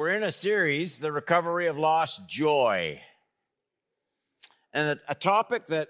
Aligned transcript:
We're 0.00 0.14
in 0.16 0.22
a 0.22 0.30
series, 0.30 1.00
The 1.00 1.12
Recovery 1.12 1.66
of 1.66 1.76
Lost 1.76 2.26
Joy. 2.26 3.02
And 4.72 4.98
a, 5.06 5.14
topic 5.14 5.66
that 5.66 5.88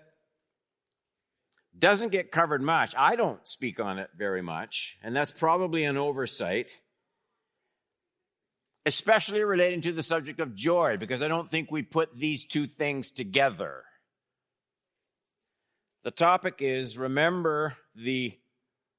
doesn't 1.78 2.08
get 2.08 2.32
covered 2.32 2.60
much. 2.60 2.92
I 2.98 3.14
don't 3.14 3.46
speak 3.46 3.78
on 3.78 4.00
it 4.00 4.10
very 4.16 4.42
much, 4.42 4.98
and 5.04 5.14
that's 5.14 5.30
probably 5.30 5.84
an 5.84 5.96
oversight, 5.96 6.72
especially 8.84 9.44
relating 9.44 9.80
to 9.82 9.92
the 9.92 10.02
subject 10.02 10.40
of 10.40 10.56
joy, 10.56 10.96
because 10.98 11.22
I 11.22 11.28
don't 11.28 11.46
think 11.46 11.70
we 11.70 11.82
put 11.82 12.18
these 12.18 12.44
two 12.44 12.66
things 12.66 13.12
together. 13.12 13.84
The 16.02 16.10
topic 16.10 16.56
is 16.58 16.98
remember 16.98 17.76
the 17.94 18.36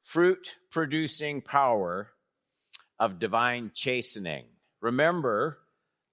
fruit 0.02 0.56
producing 0.70 1.42
power 1.42 2.12
of 2.98 3.20
divine 3.20 3.72
chastening. 3.74 4.46
Remember 4.82 5.60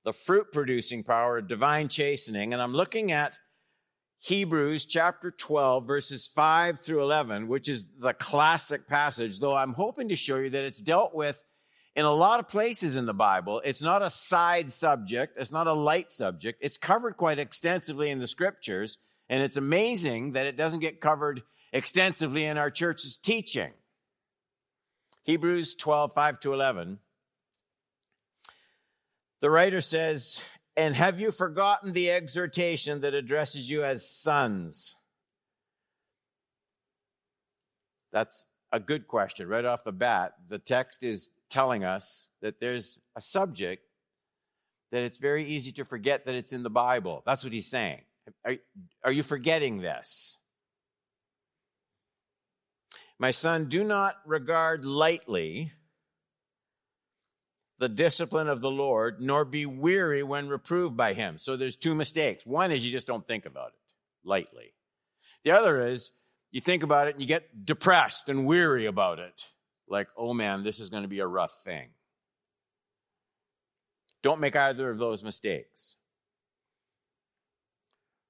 the 0.05 0.13
fruit 0.13 0.53
producing 0.53 1.03
power 1.03 1.39
of 1.39 1.49
divine 1.49 1.89
chastening. 1.89 2.53
And 2.53 2.63
I'm 2.63 2.73
looking 2.73 3.13
at 3.13 3.39
Hebrews 4.21 4.87
chapter 4.87 5.31
12, 5.31 5.87
verses 5.87 6.27
5 6.27 6.81
through 6.81 7.03
11, 7.03 7.47
which 7.47 7.69
is 7.69 7.85
the 8.01 8.15
classic 8.15 8.89
passage, 8.89 9.39
though 9.39 9.55
I'm 9.55 9.75
hoping 9.75 10.09
to 10.09 10.17
show 10.17 10.39
you 10.39 10.51
that 10.51 10.65
it's 10.65 10.81
dealt 10.81 11.15
with 11.15 11.45
in 11.95 12.05
a 12.05 12.11
lot 12.11 12.41
of 12.41 12.49
places 12.49 12.97
in 12.97 13.07
the 13.07 13.15
Bible. 13.15 13.61
It's 13.65 13.83
not 13.83 14.03
a 14.03 14.11
side 14.11 14.73
subject, 14.73 15.37
it's 15.39 15.53
not 15.53 15.67
a 15.67 15.73
light 15.73 16.11
subject. 16.11 16.59
It's 16.63 16.79
covered 16.79 17.17
quite 17.17 17.39
extensively 17.39 18.11
in 18.11 18.19
the 18.19 18.27
scriptures, 18.27 18.99
and 19.29 19.43
it's 19.43 19.57
amazing 19.57 20.33
that 20.33 20.47
it 20.47 20.57
doesn't 20.57 20.81
get 20.81 21.01
covered 21.01 21.43
extensively 21.73 22.45
in 22.45 22.57
our 22.57 22.71
church's 22.71 23.17
teaching. 23.17 23.73
Hebrews 25.25 25.75
12, 25.75 26.13
5 26.13 26.41
to 26.41 26.55
11. 26.55 26.99
The 29.41 29.51
writer 29.51 29.81
says, 29.81 30.41
And 30.77 30.95
have 30.95 31.21
you 31.21 31.31
forgotten 31.31 31.93
the 31.93 32.11
exhortation 32.11 33.01
that 33.03 33.15
addresses 33.15 33.71
you 33.71 33.85
as 33.85 34.09
sons? 34.09 34.95
That's 38.13 38.47
a 38.73 38.81
good 38.81 39.07
question. 39.07 39.49
Right 39.49 39.65
off 39.65 39.85
the 39.85 39.93
bat, 39.93 40.35
the 40.49 40.59
text 40.59 41.03
is 41.03 41.31
telling 41.51 41.85
us 41.85 42.29
that 42.43 42.61
there's 42.61 43.01
a 43.17 43.21
subject 43.21 43.83
that 44.91 45.03
it's 45.03 45.19
very 45.19 45.45
easy 45.45 45.73
to 45.73 45.85
forget 45.85 46.27
that 46.27 46.35
it's 46.35 46.53
in 46.53 46.63
the 46.63 46.71
Bible. 46.71 47.23
That's 47.27 47.45
what 47.45 47.53
he's 47.53 47.71
saying. 47.71 48.01
Are, 48.45 48.57
are 49.05 49.13
you 49.13 49.23
forgetting 49.23 49.79
this? 49.81 50.39
My 53.19 53.31
son, 53.31 53.69
do 53.69 53.85
not 53.85 54.17
regard 54.25 54.85
lightly 54.85 55.73
the 57.79 57.89
discipline 57.89 58.49
of 58.49 58.61
the 58.61 58.71
Lord, 58.71 59.21
nor 59.21 59.45
be 59.45 59.65
weary 59.65 60.23
when 60.23 60.49
reproved 60.49 60.97
by 60.97 61.15
him. 61.15 61.39
So 61.39 61.57
there's 61.57 61.77
two 61.77 61.95
mistakes. 61.95 62.45
One 62.45 62.73
is 62.73 62.85
you 62.85 62.91
just 62.91 63.07
don't 63.07 63.27
think 63.27 63.47
about 63.47 63.69
it 63.69 63.95
lightly. 64.25 64.75
The 65.45 65.53
other 65.53 65.87
is 65.87 66.11
you 66.51 66.61
think 66.61 66.83
about 66.83 67.09
it 67.09 67.15
and 67.15 67.21
you 67.21 67.27
get 67.27 67.65
depressed 67.65 68.29
and 68.29 68.47
weary 68.47 68.87
about 68.87 69.19
it. 69.19 69.49
Like, 69.89 70.09
oh 70.17 70.35
man, 70.35 70.65
this 70.65 70.81
is 70.81 70.91
going 70.91 71.05
to 71.05 71.09
be 71.09 71.21
a 71.21 71.27
rough 71.27 71.55
thing. 71.65 71.89
Don't 74.23 74.41
make 74.41 74.57
either 74.57 74.91
of 74.91 74.99
those 74.99 75.23
mistakes. 75.23 75.97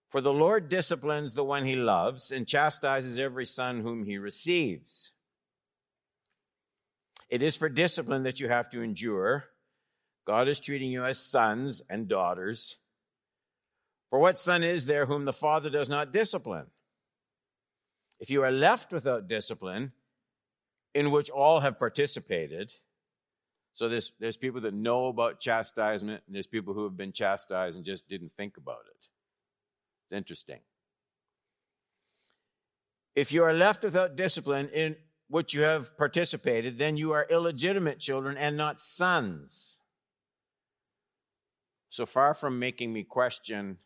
For 0.09 0.21
the 0.21 0.33
Lord 0.33 0.69
disciplines 0.69 1.35
the 1.35 1.45
one 1.45 1.65
he 1.65 1.77
loves 1.77 2.31
and 2.31 2.47
chastises 2.47 3.19
every 3.19 3.45
son 3.45 3.81
whom 3.81 4.05
he 4.05 4.19
receives. 4.19 5.13
It 7.29 7.43
is 7.43 7.57
for 7.57 7.69
discipline 7.69 8.23
that 8.23 8.41
you 8.41 8.49
have 8.49 8.71
to 8.71 8.83
endure. 8.83 9.45
God 10.27 10.49
is 10.49 10.61
treating 10.61 10.91
you 10.91 11.05
as 11.05 11.19
sons 11.19 11.83
and 11.89 12.09
daughters. 12.09 12.77
For 14.11 14.19
what 14.19 14.39
son 14.39 14.63
is 14.63 14.87
there 14.87 15.07
whom 15.07 15.25
the 15.25 15.33
father 15.33 15.69
does 15.69 15.89
not 15.89 16.13
discipline? 16.13 16.67
If 18.21 18.31
you 18.31 18.43
are 18.43 18.51
left 18.51 18.93
without 18.93 19.29
discipline, 19.29 19.93
in 20.95 21.11
which 21.11 21.31
all 21.31 21.61
have 21.61 21.79
participated, 21.79 22.73
so 23.73 23.89
there's, 23.89 24.13
there's 24.19 24.37
people 24.37 24.63
that 24.63 24.75
know 24.75 25.07
about 25.07 25.39
chastisement, 25.39 26.23
and 26.27 26.35
there's 26.35 26.47
people 26.47 26.75
who 26.75 26.85
have 26.85 26.97
been 26.97 27.13
chastised 27.13 27.77
and 27.77 27.85
just 27.85 28.09
didn't 28.09 28.33
think 28.33 28.57
about 28.57 28.81
it. 28.91 29.07
It's 30.07 30.13
interesting. 30.17 30.61
If 33.15 33.33
you 33.33 33.45
are 33.45 33.53
left 33.53 33.85
without 33.85 34.17
discipline 34.17 34.69
in 34.71 34.97
which 35.29 35.55
you 35.55 35.63
have 35.63 35.97
participated, 35.97 36.79
then 36.79 36.97
you 36.97 37.13
are 37.13 37.27
illegitimate 37.31 37.99
children 37.99 38.37
and 38.37 38.57
not 38.57 38.81
sons. 38.81 39.79
So 41.91 42.07
far 42.07 42.35
from 42.35 42.59
making 42.59 42.93
me 42.93 43.05
question 43.05 43.79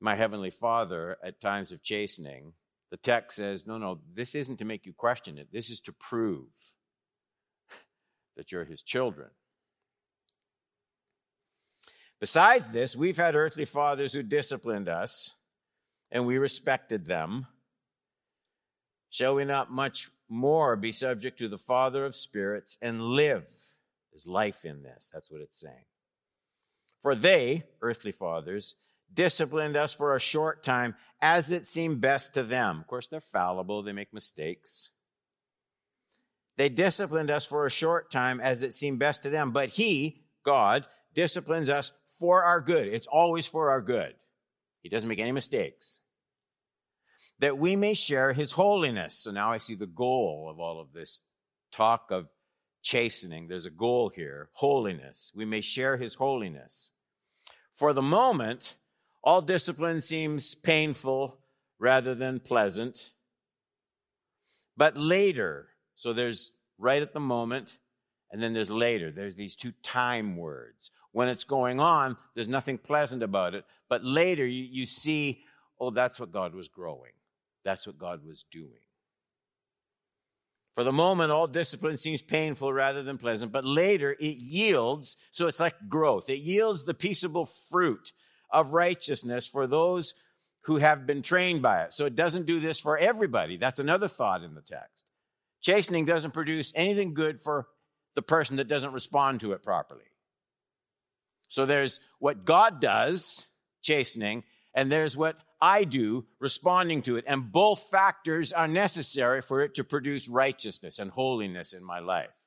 my 0.00 0.16
heavenly 0.16 0.50
father 0.50 1.18
at 1.22 1.40
times 1.40 1.72
of 1.72 1.82
chastening, 1.82 2.54
the 2.90 2.96
text 2.96 3.36
says, 3.36 3.66
no, 3.66 3.78
no, 3.78 4.00
this 4.14 4.34
isn't 4.34 4.58
to 4.58 4.64
make 4.64 4.86
you 4.86 4.92
question 4.92 5.38
it. 5.38 5.48
This 5.52 5.70
is 5.70 5.80
to 5.80 5.92
prove 5.92 6.48
that 8.36 8.50
you're 8.50 8.64
his 8.64 8.82
children. 8.82 9.28
Besides 12.18 12.72
this, 12.72 12.96
we've 12.96 13.16
had 13.16 13.34
earthly 13.34 13.64
fathers 13.64 14.12
who 14.12 14.22
disciplined 14.22 14.88
us, 14.88 15.30
and 16.10 16.26
we 16.26 16.38
respected 16.38 17.06
them. 17.06 17.46
Shall 19.10 19.34
we 19.34 19.44
not 19.44 19.70
much 19.70 20.08
more 20.28 20.76
be 20.76 20.92
subject 20.92 21.38
to 21.40 21.48
the 21.48 21.58
Father 21.58 22.04
of 22.04 22.14
spirits 22.14 22.78
and 22.80 23.02
live? 23.02 23.48
There's 24.12 24.26
life 24.26 24.64
in 24.64 24.82
this. 24.82 25.10
That's 25.12 25.30
what 25.30 25.40
it's 25.40 25.60
saying. 25.60 25.84
For 27.02 27.14
they, 27.14 27.64
earthly 27.82 28.12
fathers, 28.12 28.76
disciplined 29.12 29.76
us 29.76 29.92
for 29.92 30.14
a 30.14 30.20
short 30.20 30.62
time 30.62 30.94
as 31.20 31.50
it 31.50 31.64
seemed 31.64 32.00
best 32.00 32.34
to 32.34 32.42
them. 32.42 32.80
Of 32.80 32.86
course, 32.86 33.08
they're 33.08 33.20
fallible, 33.20 33.82
they 33.82 33.92
make 33.92 34.14
mistakes. 34.14 34.90
They 36.56 36.68
disciplined 36.68 37.30
us 37.30 37.46
for 37.46 37.66
a 37.66 37.70
short 37.70 38.10
time 38.10 38.40
as 38.40 38.62
it 38.62 38.74
seemed 38.74 38.98
best 38.98 39.22
to 39.22 39.30
them, 39.30 39.50
but 39.50 39.70
He, 39.70 40.22
God, 40.44 40.86
disciplines 41.14 41.70
us 41.70 41.92
for 42.18 42.44
our 42.44 42.60
good. 42.60 42.86
It's 42.86 43.06
always 43.06 43.46
for 43.46 43.70
our 43.70 43.80
good. 43.80 44.14
He 44.82 44.88
doesn't 44.88 45.08
make 45.08 45.18
any 45.18 45.32
mistakes. 45.32 46.00
That 47.40 47.58
we 47.58 47.74
may 47.76 47.94
share 47.94 48.32
his 48.32 48.52
holiness. 48.52 49.14
So 49.14 49.30
now 49.30 49.52
I 49.52 49.58
see 49.58 49.74
the 49.74 49.86
goal 49.86 50.48
of 50.50 50.60
all 50.60 50.80
of 50.80 50.92
this 50.92 51.20
talk 51.72 52.10
of 52.10 52.28
chastening. 52.82 53.48
There's 53.48 53.66
a 53.66 53.70
goal 53.70 54.10
here 54.14 54.50
holiness. 54.52 55.32
We 55.34 55.44
may 55.44 55.60
share 55.60 55.96
his 55.96 56.14
holiness. 56.14 56.90
For 57.72 57.92
the 57.92 58.02
moment, 58.02 58.76
all 59.22 59.42
discipline 59.42 60.00
seems 60.00 60.54
painful 60.54 61.38
rather 61.78 62.14
than 62.14 62.40
pleasant. 62.40 63.10
But 64.76 64.96
later, 64.96 65.68
so 65.94 66.12
there's 66.12 66.54
right 66.78 67.02
at 67.02 67.12
the 67.12 67.20
moment, 67.20 67.78
and 68.30 68.42
then 68.42 68.52
there's 68.52 68.70
later. 68.70 69.10
There's 69.10 69.34
these 69.34 69.56
two 69.56 69.72
time 69.82 70.36
words. 70.36 70.90
When 71.12 71.28
it's 71.28 71.44
going 71.44 71.80
on, 71.80 72.16
there's 72.34 72.48
nothing 72.48 72.78
pleasant 72.78 73.22
about 73.22 73.54
it. 73.54 73.64
But 73.88 74.04
later, 74.04 74.46
you, 74.46 74.64
you 74.70 74.86
see, 74.86 75.44
oh, 75.78 75.90
that's 75.90 76.20
what 76.20 76.32
God 76.32 76.54
was 76.54 76.68
growing. 76.68 77.12
That's 77.64 77.86
what 77.86 77.98
God 77.98 78.24
was 78.24 78.44
doing. 78.50 78.80
For 80.74 80.84
the 80.84 80.92
moment, 80.92 81.32
all 81.32 81.46
discipline 81.46 81.96
seems 81.96 82.22
painful 82.22 82.72
rather 82.72 83.02
than 83.02 83.18
pleasant, 83.18 83.52
but 83.52 83.64
later 83.64 84.12
it 84.12 84.36
yields, 84.36 85.16
so 85.32 85.46
it's 85.46 85.60
like 85.60 85.74
growth. 85.88 86.30
It 86.30 86.38
yields 86.38 86.84
the 86.84 86.94
peaceable 86.94 87.46
fruit 87.70 88.12
of 88.50 88.72
righteousness 88.72 89.48
for 89.48 89.66
those 89.66 90.14
who 90.64 90.76
have 90.76 91.06
been 91.06 91.22
trained 91.22 91.62
by 91.62 91.82
it. 91.82 91.92
So 91.92 92.06
it 92.06 92.14
doesn't 92.14 92.46
do 92.46 92.60
this 92.60 92.78
for 92.78 92.96
everybody. 92.96 93.56
That's 93.56 93.78
another 93.78 94.08
thought 94.08 94.42
in 94.42 94.54
the 94.54 94.60
text. 94.60 95.04
Chastening 95.60 96.04
doesn't 96.04 96.34
produce 96.34 96.72
anything 96.74 97.14
good 97.14 97.40
for 97.40 97.66
the 98.14 98.22
person 98.22 98.56
that 98.56 98.68
doesn't 98.68 98.92
respond 98.92 99.40
to 99.40 99.52
it 99.52 99.62
properly. 99.62 100.04
So 101.48 101.66
there's 101.66 101.98
what 102.18 102.44
God 102.44 102.80
does, 102.80 103.46
chastening, 103.82 104.44
and 104.74 104.90
there's 104.90 105.16
what 105.16 105.36
I 105.60 105.84
do, 105.84 106.26
responding 106.38 107.02
to 107.02 107.16
it. 107.16 107.24
And 107.26 107.52
both 107.52 107.88
factors 107.90 108.52
are 108.52 108.68
necessary 108.68 109.42
for 109.42 109.60
it 109.60 109.74
to 109.74 109.84
produce 109.84 110.28
righteousness 110.28 110.98
and 110.98 111.10
holiness 111.10 111.72
in 111.72 111.84
my 111.84 111.98
life. 111.98 112.46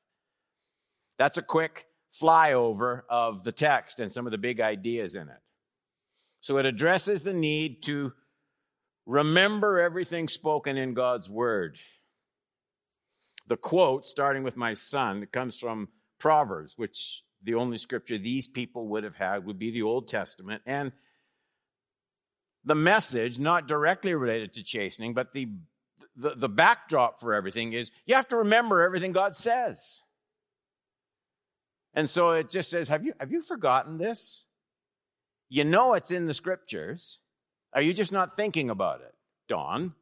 That's 1.18 1.38
a 1.38 1.44
quick 1.44 1.86
flyover 2.12 3.04
of 3.10 3.44
the 3.44 3.52
text 3.52 4.00
and 4.00 4.12
some 4.12 4.26
of 4.26 4.32
the 4.32 4.38
big 4.38 4.60
ideas 4.60 5.16
in 5.16 5.30
it. 5.30 5.42
So 6.42 6.58
it 6.58 6.66
addresses 6.66 7.22
the 7.22 7.34
need 7.34 7.84
to 7.84 8.14
remember 9.06 9.80
everything 9.80 10.28
spoken 10.28 10.78
in 10.78 10.94
God's 10.94 11.30
word. 11.30 11.80
The 13.48 13.58
quote, 13.58 14.06
starting 14.06 14.44
with 14.44 14.58
my 14.58 14.74
son, 14.74 15.28
comes 15.32 15.58
from 15.58 15.90
Proverbs, 16.20 16.74
which 16.78 17.24
the 17.44 17.56
only 17.56 17.78
scripture 17.78 18.18
these 18.18 18.48
people 18.48 18.88
would 18.90 19.04
have 19.04 19.16
had 19.16 19.46
would 19.46 19.60
be 19.60 19.72
the 19.72 19.82
Old 19.82 20.08
Testament. 20.08 20.62
And 20.66 20.94
the 22.66 22.76
message, 22.76 23.40
not 23.40 23.68
directly 23.68 24.16
related 24.16 24.54
to 24.54 24.64
chastening, 24.64 25.14
but 25.14 25.34
the, 25.34 25.50
the, 26.16 26.36
the, 26.36 26.50
backdrop 26.50 27.20
for 27.20 27.34
everything 27.34 27.74
is 27.74 27.92
you 28.06 28.16
have 28.16 28.28
to 28.30 28.38
remember 28.38 28.82
everything 28.82 29.12
God 29.12 29.36
says. 29.36 30.02
And 31.94 32.10
so 32.10 32.32
it 32.32 32.50
just 32.50 32.70
says, 32.70 32.88
have 32.88 33.04
you, 33.04 33.14
have 33.20 33.32
you 33.32 33.42
forgotten 33.42 33.98
this? 33.98 34.46
You 35.50 35.64
know 35.64 35.94
it's 35.94 36.12
in 36.12 36.26
the 36.26 36.34
scriptures. 36.34 37.20
Are 37.74 37.82
you 37.82 37.94
just 37.94 38.12
not 38.12 38.36
thinking 38.36 38.70
about 38.70 39.02
it? 39.02 39.14
Don? 39.48 39.94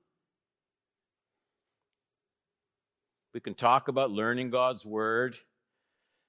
We 3.33 3.39
can 3.39 3.53
talk 3.53 3.87
about 3.87 4.11
learning 4.11 4.49
God's 4.49 4.85
word 4.85 5.37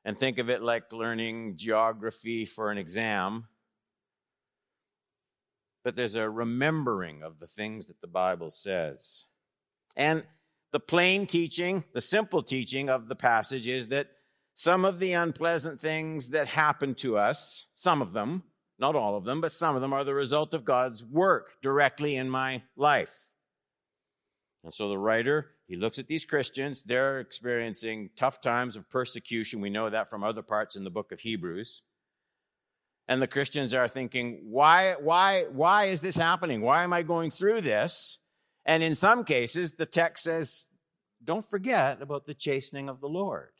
and 0.04 0.16
think 0.16 0.38
of 0.38 0.50
it 0.50 0.62
like 0.62 0.92
learning 0.92 1.56
geography 1.56 2.46
for 2.46 2.70
an 2.70 2.78
exam. 2.78 3.46
But 5.84 5.96
there's 5.96 6.16
a 6.16 6.30
remembering 6.30 7.22
of 7.22 7.38
the 7.38 7.46
things 7.46 7.86
that 7.88 8.00
the 8.00 8.06
Bible 8.06 8.50
says. 8.50 9.24
And 9.96 10.24
the 10.72 10.80
plain 10.80 11.26
teaching, 11.26 11.84
the 11.92 12.00
simple 12.00 12.42
teaching 12.42 12.88
of 12.88 13.08
the 13.08 13.16
passage 13.16 13.68
is 13.68 13.88
that 13.88 14.08
some 14.54 14.84
of 14.84 14.98
the 14.98 15.12
unpleasant 15.12 15.80
things 15.80 16.30
that 16.30 16.46
happen 16.48 16.94
to 16.96 17.18
us, 17.18 17.66
some 17.74 18.00
of 18.02 18.12
them, 18.12 18.44
not 18.78 18.96
all 18.96 19.16
of 19.16 19.24
them, 19.24 19.40
but 19.40 19.52
some 19.52 19.74
of 19.74 19.80
them 19.80 19.92
are 19.92 20.04
the 20.04 20.14
result 20.14 20.54
of 20.54 20.64
God's 20.64 21.04
work 21.04 21.52
directly 21.62 22.16
in 22.16 22.30
my 22.30 22.62
life. 22.76 23.30
And 24.64 24.72
so 24.72 24.88
the 24.88 24.98
writer, 24.98 25.50
he 25.66 25.76
looks 25.76 25.98
at 25.98 26.06
these 26.06 26.24
Christians. 26.24 26.82
They're 26.82 27.20
experiencing 27.20 28.10
tough 28.16 28.40
times 28.40 28.76
of 28.76 28.88
persecution. 28.88 29.60
We 29.60 29.70
know 29.70 29.90
that 29.90 30.08
from 30.08 30.22
other 30.22 30.42
parts 30.42 30.76
in 30.76 30.84
the 30.84 30.90
book 30.90 31.12
of 31.12 31.20
Hebrews. 31.20 31.82
And 33.08 33.20
the 33.20 33.26
Christians 33.26 33.74
are 33.74 33.88
thinking, 33.88 34.40
why, 34.44 34.94
why, 35.00 35.46
why 35.50 35.84
is 35.86 36.00
this 36.00 36.16
happening? 36.16 36.60
Why 36.60 36.84
am 36.84 36.92
I 36.92 37.02
going 37.02 37.30
through 37.30 37.60
this? 37.62 38.18
And 38.64 38.82
in 38.82 38.94
some 38.94 39.24
cases, 39.24 39.72
the 39.72 39.86
text 39.86 40.24
says, 40.24 40.66
don't 41.24 41.48
forget 41.48 42.00
about 42.00 42.26
the 42.26 42.34
chastening 42.34 42.88
of 42.88 43.00
the 43.00 43.08
Lord 43.08 43.50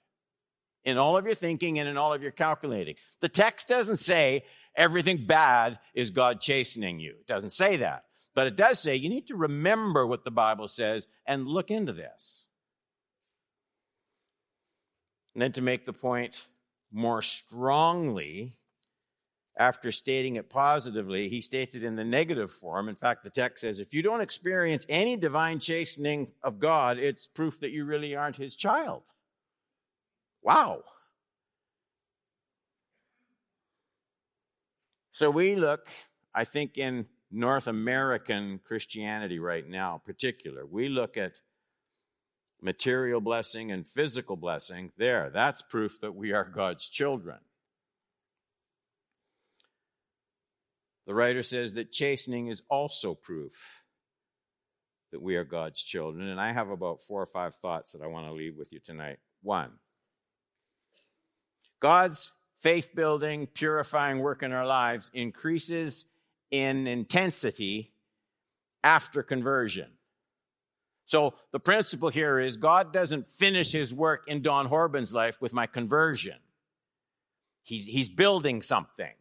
in 0.84 0.98
all 0.98 1.16
of 1.16 1.24
your 1.24 1.34
thinking 1.34 1.78
and 1.78 1.88
in 1.88 1.96
all 1.96 2.12
of 2.12 2.22
your 2.22 2.30
calculating. 2.30 2.94
The 3.20 3.28
text 3.28 3.68
doesn't 3.68 3.96
say 3.96 4.44
everything 4.76 5.26
bad 5.26 5.78
is 5.94 6.10
God 6.10 6.40
chastening 6.40 7.00
you. 7.00 7.14
It 7.20 7.26
doesn't 7.26 7.50
say 7.50 7.76
that. 7.76 8.04
But 8.34 8.46
it 8.46 8.56
does 8.56 8.78
say 8.78 8.96
you 8.96 9.08
need 9.08 9.26
to 9.28 9.36
remember 9.36 10.06
what 10.06 10.24
the 10.24 10.30
Bible 10.30 10.68
says 10.68 11.06
and 11.26 11.46
look 11.46 11.70
into 11.70 11.92
this. 11.92 12.46
And 15.34 15.42
then 15.42 15.52
to 15.52 15.62
make 15.62 15.86
the 15.86 15.92
point 15.92 16.46
more 16.90 17.22
strongly, 17.22 18.56
after 19.56 19.92
stating 19.92 20.36
it 20.36 20.48
positively, 20.48 21.28
he 21.28 21.42
states 21.42 21.74
it 21.74 21.84
in 21.84 21.96
the 21.96 22.04
negative 22.04 22.50
form. 22.50 22.88
In 22.88 22.94
fact, 22.94 23.22
the 23.22 23.30
text 23.30 23.60
says 23.60 23.78
if 23.78 23.92
you 23.92 24.02
don't 24.02 24.22
experience 24.22 24.86
any 24.88 25.16
divine 25.16 25.58
chastening 25.58 26.32
of 26.42 26.58
God, 26.58 26.98
it's 26.98 27.26
proof 27.26 27.60
that 27.60 27.70
you 27.70 27.84
really 27.84 28.16
aren't 28.16 28.36
his 28.36 28.56
child. 28.56 29.02
Wow. 30.42 30.82
So 35.10 35.30
we 35.30 35.54
look, 35.54 35.88
I 36.34 36.44
think, 36.44 36.78
in 36.78 37.06
North 37.30 37.66
American 37.66 38.58
Christianity 38.64 39.38
right 39.38 39.68
now, 39.68 40.00
particular, 40.02 40.64
we 40.66 40.88
look 40.88 41.16
at 41.18 41.40
material 42.62 43.20
blessing 43.20 43.70
and 43.70 43.86
physical 43.86 44.36
blessing. 44.36 44.92
There, 44.96 45.30
that's 45.30 45.60
proof 45.60 46.00
that 46.00 46.14
we 46.14 46.32
are 46.32 46.44
God's 46.44 46.88
children. 46.88 47.38
The 51.06 51.14
writer 51.14 51.42
says 51.42 51.74
that 51.74 51.92
chastening 51.92 52.46
is 52.46 52.62
also 52.70 53.14
proof 53.14 53.82
that 55.10 55.20
we 55.20 55.36
are 55.36 55.44
God's 55.44 55.82
children. 55.82 56.28
And 56.28 56.40
I 56.40 56.52
have 56.52 56.70
about 56.70 57.00
four 57.00 57.20
or 57.22 57.26
five 57.26 57.54
thoughts 57.54 57.92
that 57.92 58.02
I 58.02 58.06
want 58.06 58.26
to 58.26 58.32
leave 58.32 58.56
with 58.56 58.72
you 58.72 58.80
tonight. 58.80 59.18
One, 59.42 59.70
God's 61.80 62.32
faith 62.60 62.94
building, 62.94 63.46
purifying 63.46 64.20
work 64.20 64.42
in 64.42 64.52
our 64.52 64.66
lives 64.66 65.10
increases 65.12 66.04
in 66.50 66.86
intensity 66.86 67.92
after 68.84 69.22
conversion. 69.22 69.90
So 71.04 71.34
the 71.50 71.60
principle 71.60 72.08
here 72.08 72.38
is 72.38 72.56
God 72.56 72.92
doesn't 72.92 73.26
finish 73.26 73.72
his 73.72 73.92
work 73.92 74.24
in 74.28 74.42
Don 74.42 74.66
Horban's 74.66 75.12
life 75.12 75.40
with 75.40 75.52
my 75.52 75.66
conversion. 75.66 76.36
He's, 77.64 77.86
he's 77.86 78.08
building 78.08 78.62
something. 78.62 79.12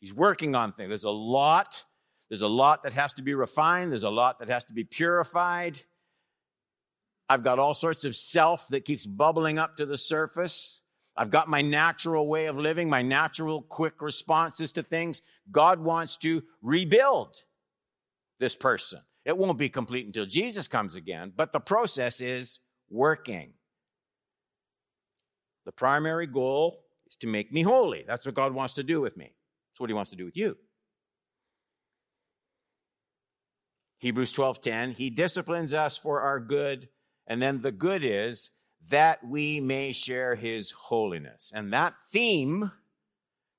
He's 0.00 0.14
working 0.14 0.54
on 0.54 0.72
things. 0.72 0.88
There's 0.88 1.04
a 1.04 1.10
lot. 1.10 1.84
There's 2.28 2.42
a 2.42 2.48
lot 2.48 2.82
that 2.82 2.92
has 2.92 3.14
to 3.14 3.22
be 3.22 3.34
refined. 3.34 3.90
There's 3.90 4.04
a 4.04 4.10
lot 4.10 4.38
that 4.38 4.48
has 4.48 4.64
to 4.64 4.72
be 4.72 4.84
purified. 4.84 5.80
I've 7.28 7.42
got 7.42 7.58
all 7.58 7.74
sorts 7.74 8.04
of 8.04 8.16
self 8.16 8.68
that 8.68 8.84
keeps 8.84 9.06
bubbling 9.06 9.58
up 9.58 9.76
to 9.76 9.86
the 9.86 9.98
surface. 9.98 10.80
I've 11.16 11.30
got 11.30 11.48
my 11.48 11.62
natural 11.62 12.26
way 12.28 12.46
of 12.46 12.56
living, 12.56 12.88
my 12.88 13.02
natural 13.02 13.60
quick 13.60 14.00
responses 14.00 14.72
to 14.72 14.82
things. 14.82 15.20
God 15.50 15.80
wants 15.80 16.16
to 16.18 16.44
rebuild 16.62 17.42
this 18.38 18.54
person. 18.54 19.00
It 19.24 19.36
won't 19.36 19.58
be 19.58 19.68
complete 19.68 20.06
until 20.06 20.26
Jesus 20.26 20.68
comes 20.68 20.94
again, 20.94 21.32
but 21.36 21.52
the 21.52 21.60
process 21.60 22.20
is 22.20 22.60
working. 22.88 23.54
The 25.66 25.72
primary 25.72 26.26
goal 26.26 26.84
is 27.06 27.16
to 27.16 27.26
make 27.26 27.52
me 27.52 27.62
holy. 27.62 28.04
That's 28.06 28.24
what 28.24 28.34
God 28.34 28.54
wants 28.54 28.74
to 28.74 28.82
do 28.82 29.00
with 29.00 29.16
me. 29.16 29.32
That's 29.78 29.82
what 29.82 29.90
he 29.90 29.94
wants 29.94 30.10
to 30.10 30.16
do 30.16 30.24
with 30.24 30.36
you. 30.36 30.56
Hebrews 33.98 34.32
12:10, 34.32 34.90
he 34.90 35.08
disciplines 35.08 35.72
us 35.72 35.96
for 35.96 36.20
our 36.20 36.40
good, 36.40 36.88
and 37.28 37.40
then 37.40 37.60
the 37.60 37.70
good 37.70 38.02
is 38.02 38.50
that 38.88 39.24
we 39.24 39.60
may 39.60 39.92
share 39.92 40.34
his 40.34 40.72
holiness. 40.72 41.52
And 41.54 41.72
that 41.72 41.94
theme, 42.10 42.72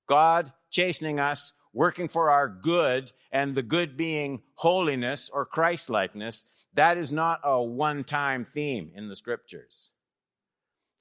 God 0.08 0.52
chastening 0.70 1.22
us, 1.22 1.54
working 1.72 2.10
for 2.10 2.30
our 2.30 2.50
good, 2.50 3.14
and 3.32 3.56
the 3.56 3.64
good 3.64 3.96
being 3.96 4.44
holiness 4.56 5.30
or 5.30 5.46
Christlikeness, 5.46 6.44
that 6.74 6.98
is 6.98 7.14
not 7.14 7.40
a 7.46 7.64
one 7.64 8.04
time 8.04 8.44
theme 8.44 8.92
in 8.94 9.08
the 9.08 9.16
scriptures. 9.16 9.92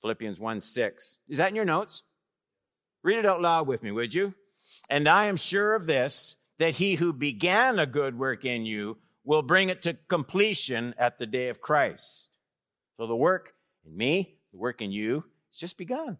Philippians 0.00 0.38
1 0.38 0.60
6. 0.60 1.18
Is 1.28 1.38
that 1.38 1.50
in 1.50 1.56
your 1.56 1.64
notes? 1.64 2.04
Read 3.02 3.18
it 3.18 3.26
out 3.26 3.42
loud 3.42 3.66
with 3.66 3.82
me, 3.82 3.90
would 3.90 4.14
you? 4.14 4.34
And 4.88 5.08
I 5.08 5.26
am 5.26 5.36
sure 5.36 5.74
of 5.74 5.86
this, 5.86 6.36
that 6.58 6.76
he 6.76 6.94
who 6.96 7.12
began 7.12 7.78
a 7.78 7.86
good 7.86 8.18
work 8.18 8.44
in 8.44 8.66
you 8.66 8.98
will 9.24 9.42
bring 9.42 9.68
it 9.68 9.82
to 9.82 9.94
completion 10.08 10.94
at 10.98 11.18
the 11.18 11.26
day 11.26 11.48
of 11.48 11.60
Christ. 11.60 12.30
So 12.96 13.06
the 13.06 13.16
work 13.16 13.54
in 13.84 13.96
me, 13.96 14.38
the 14.52 14.58
work 14.58 14.80
in 14.80 14.90
you, 14.90 15.24
it's 15.50 15.58
just 15.58 15.76
begun. 15.76 16.18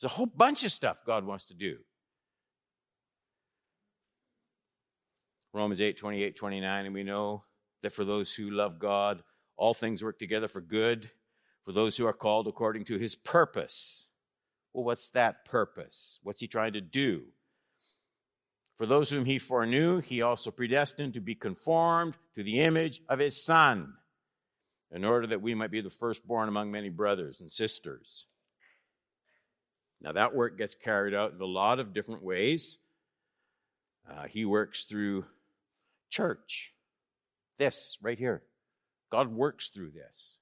There's 0.00 0.10
a 0.10 0.14
whole 0.14 0.26
bunch 0.26 0.64
of 0.64 0.72
stuff 0.72 1.04
God 1.06 1.24
wants 1.24 1.46
to 1.46 1.54
do. 1.54 1.78
Romans 5.54 5.80
8, 5.80 5.96
28, 5.96 6.34
29, 6.34 6.86
and 6.86 6.94
we 6.94 7.04
know 7.04 7.44
that 7.82 7.92
for 7.92 8.04
those 8.04 8.34
who 8.34 8.50
love 8.50 8.78
God, 8.78 9.22
all 9.56 9.74
things 9.74 10.02
work 10.02 10.18
together 10.18 10.48
for 10.48 10.60
good, 10.60 11.10
for 11.62 11.72
those 11.72 11.96
who 11.96 12.06
are 12.06 12.12
called 12.12 12.48
according 12.48 12.84
to 12.86 12.98
his 12.98 13.14
purpose. 13.14 14.06
Well, 14.72 14.84
what's 14.84 15.10
that 15.10 15.44
purpose? 15.44 16.18
What's 16.22 16.40
he 16.40 16.46
trying 16.46 16.72
to 16.72 16.80
do? 16.80 17.24
For 18.74 18.86
those 18.86 19.10
whom 19.10 19.24
he 19.24 19.38
foreknew, 19.38 20.00
he 20.00 20.22
also 20.22 20.50
predestined 20.50 21.14
to 21.14 21.20
be 21.20 21.34
conformed 21.34 22.16
to 22.34 22.42
the 22.42 22.60
image 22.60 23.00
of 23.08 23.18
his 23.18 23.44
Son 23.44 23.94
in 24.90 25.04
order 25.04 25.26
that 25.26 25.42
we 25.42 25.54
might 25.54 25.70
be 25.70 25.80
the 25.80 25.90
firstborn 25.90 26.48
among 26.48 26.70
many 26.70 26.88
brothers 26.88 27.40
and 27.40 27.50
sisters. 27.50 28.26
Now, 30.00 30.12
that 30.12 30.34
work 30.34 30.58
gets 30.58 30.74
carried 30.74 31.14
out 31.14 31.32
in 31.32 31.40
a 31.40 31.46
lot 31.46 31.78
of 31.78 31.92
different 31.92 32.24
ways. 32.24 32.78
Uh, 34.10 34.24
he 34.24 34.44
works 34.44 34.84
through 34.84 35.24
church. 36.10 36.72
This 37.58 37.98
right 38.02 38.18
here. 38.18 38.42
God 39.10 39.32
works 39.32 39.68
through 39.68 39.92
this. 39.92 40.38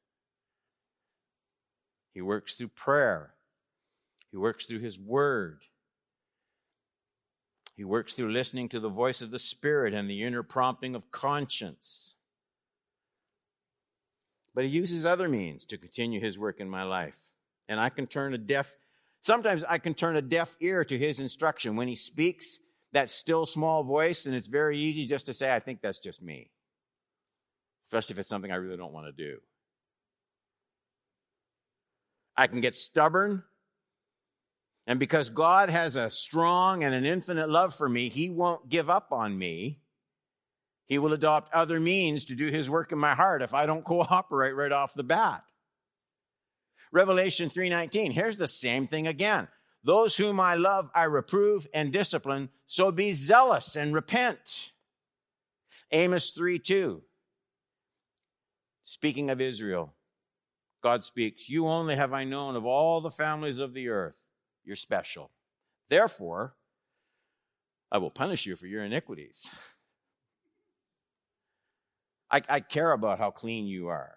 He 2.15 2.23
works 2.23 2.55
through 2.55 2.69
prayer. 2.69 3.35
He 4.31 4.37
works 4.37 4.67
through 4.67 4.81
His 4.81 4.99
Word. 4.99 5.63
He 7.81 7.85
works 7.85 8.13
through 8.13 8.33
listening 8.33 8.69
to 8.69 8.79
the 8.79 8.91
voice 8.91 9.23
of 9.23 9.31
the 9.31 9.39
Spirit 9.39 9.95
and 9.95 10.07
the 10.07 10.23
inner 10.23 10.43
prompting 10.43 10.95
of 10.95 11.11
conscience. 11.11 12.15
But 14.55 14.65
he 14.65 14.71
uses 14.71 15.07
other 15.07 15.31
means 15.31 15.65
to 15.65 15.79
continue 15.79 16.21
his 16.21 16.39
work 16.39 16.61
in 16.61 16.69
my 16.69 16.83
life. 16.83 17.19
And 17.71 17.81
I 17.81 17.89
can 17.89 18.07
turn 18.07 18.35
a 18.35 18.39
deaf, 18.39 18.77
sometimes 19.23 19.65
I 19.65 19.79
can 19.79 19.95
turn 19.95 20.15
a 20.17 20.21
deaf 20.21 20.59
ear 20.61 20.85
to 20.85 20.99
his 20.99 21.21
instruction. 21.21 21.75
When 21.75 21.89
he 21.89 21.95
speaks, 21.95 22.59
that 22.93 23.09
still 23.09 23.47
small 23.47 23.83
voice, 23.83 24.27
and 24.27 24.35
it's 24.35 24.47
very 24.47 24.77
easy 24.77 25.07
just 25.07 25.25
to 25.25 25.33
say, 25.33 25.51
I 25.51 25.61
think 25.61 25.81
that's 25.81 26.01
just 26.01 26.23
me. 26.23 26.51
Especially 27.85 28.13
if 28.13 28.19
it's 28.19 28.29
something 28.29 28.53
I 28.53 28.57
really 28.57 28.77
don't 28.77 28.93
want 28.93 29.07
to 29.07 29.13
do. 29.13 29.39
I 32.37 32.47
can 32.47 32.61
get 32.61 32.75
stubborn. 32.75 33.43
And 34.91 34.99
because 34.99 35.31
God 35.31 35.71
has 35.71 35.95
a 35.95 36.11
strong 36.11 36.83
and 36.83 36.93
an 36.93 37.07
infinite 37.07 37.49
love 37.49 37.73
for 37.73 37.89
me, 37.89 38.09
He 38.09 38.29
won't 38.29 38.69
give 38.69 38.91
up 38.91 39.13
on 39.13 39.39
me. 39.39 39.79
He 40.87 40.99
will 40.99 41.13
adopt 41.13 41.55
other 41.55 41.79
means 41.79 42.25
to 42.25 42.35
do 42.35 42.49
his 42.49 42.69
work 42.69 42.91
in 42.91 42.99
my 42.99 43.15
heart 43.15 43.41
if 43.41 43.55
I 43.55 43.67
don't 43.67 43.85
cooperate 43.85 44.51
right 44.51 44.73
off 44.73 44.93
the 44.95 45.05
bat. 45.05 45.45
Revelation 46.91 47.49
3:19, 47.49 48.11
here's 48.11 48.37
the 48.37 48.49
same 48.49 48.89
thing 48.89 49.07
again. 49.07 49.47
Those 49.85 50.17
whom 50.17 50.41
I 50.41 50.57
love, 50.57 50.91
I 50.93 51.05
reprove 51.05 51.69
and 51.73 51.93
discipline, 51.93 52.49
so 52.67 52.91
be 52.91 53.13
zealous 53.13 53.77
and 53.77 53.95
repent. 53.95 54.73
Amos 55.93 56.33
3 56.33 56.59
2. 56.59 57.01
Speaking 58.83 59.31
of 59.31 59.41
Israel, 59.41 59.95
God 60.83 61.05
speaks, 61.05 61.49
You 61.49 61.69
only 61.69 61.95
have 61.95 62.13
I 62.13 62.25
known 62.25 62.57
of 62.57 62.67
all 62.67 63.01
the 63.01 63.13
families 63.13 63.61
of 63.61 63.73
the 63.73 63.89
earth. 63.89 64.30
You're 64.65 64.77
special. 64.77 65.31
Therefore, 65.89 66.55
I 67.91 67.99
will 67.99 68.11
punish 68.11 68.47
you 68.47 68.57
for 68.57 68.67
your 68.67 68.85
iniquities. 68.85 69.51
I, 72.31 72.43
I 72.49 72.61
care 72.61 72.93
about 72.93 73.19
how 73.19 73.31
clean 73.31 73.67
you 73.67 73.89
are. 73.89 74.15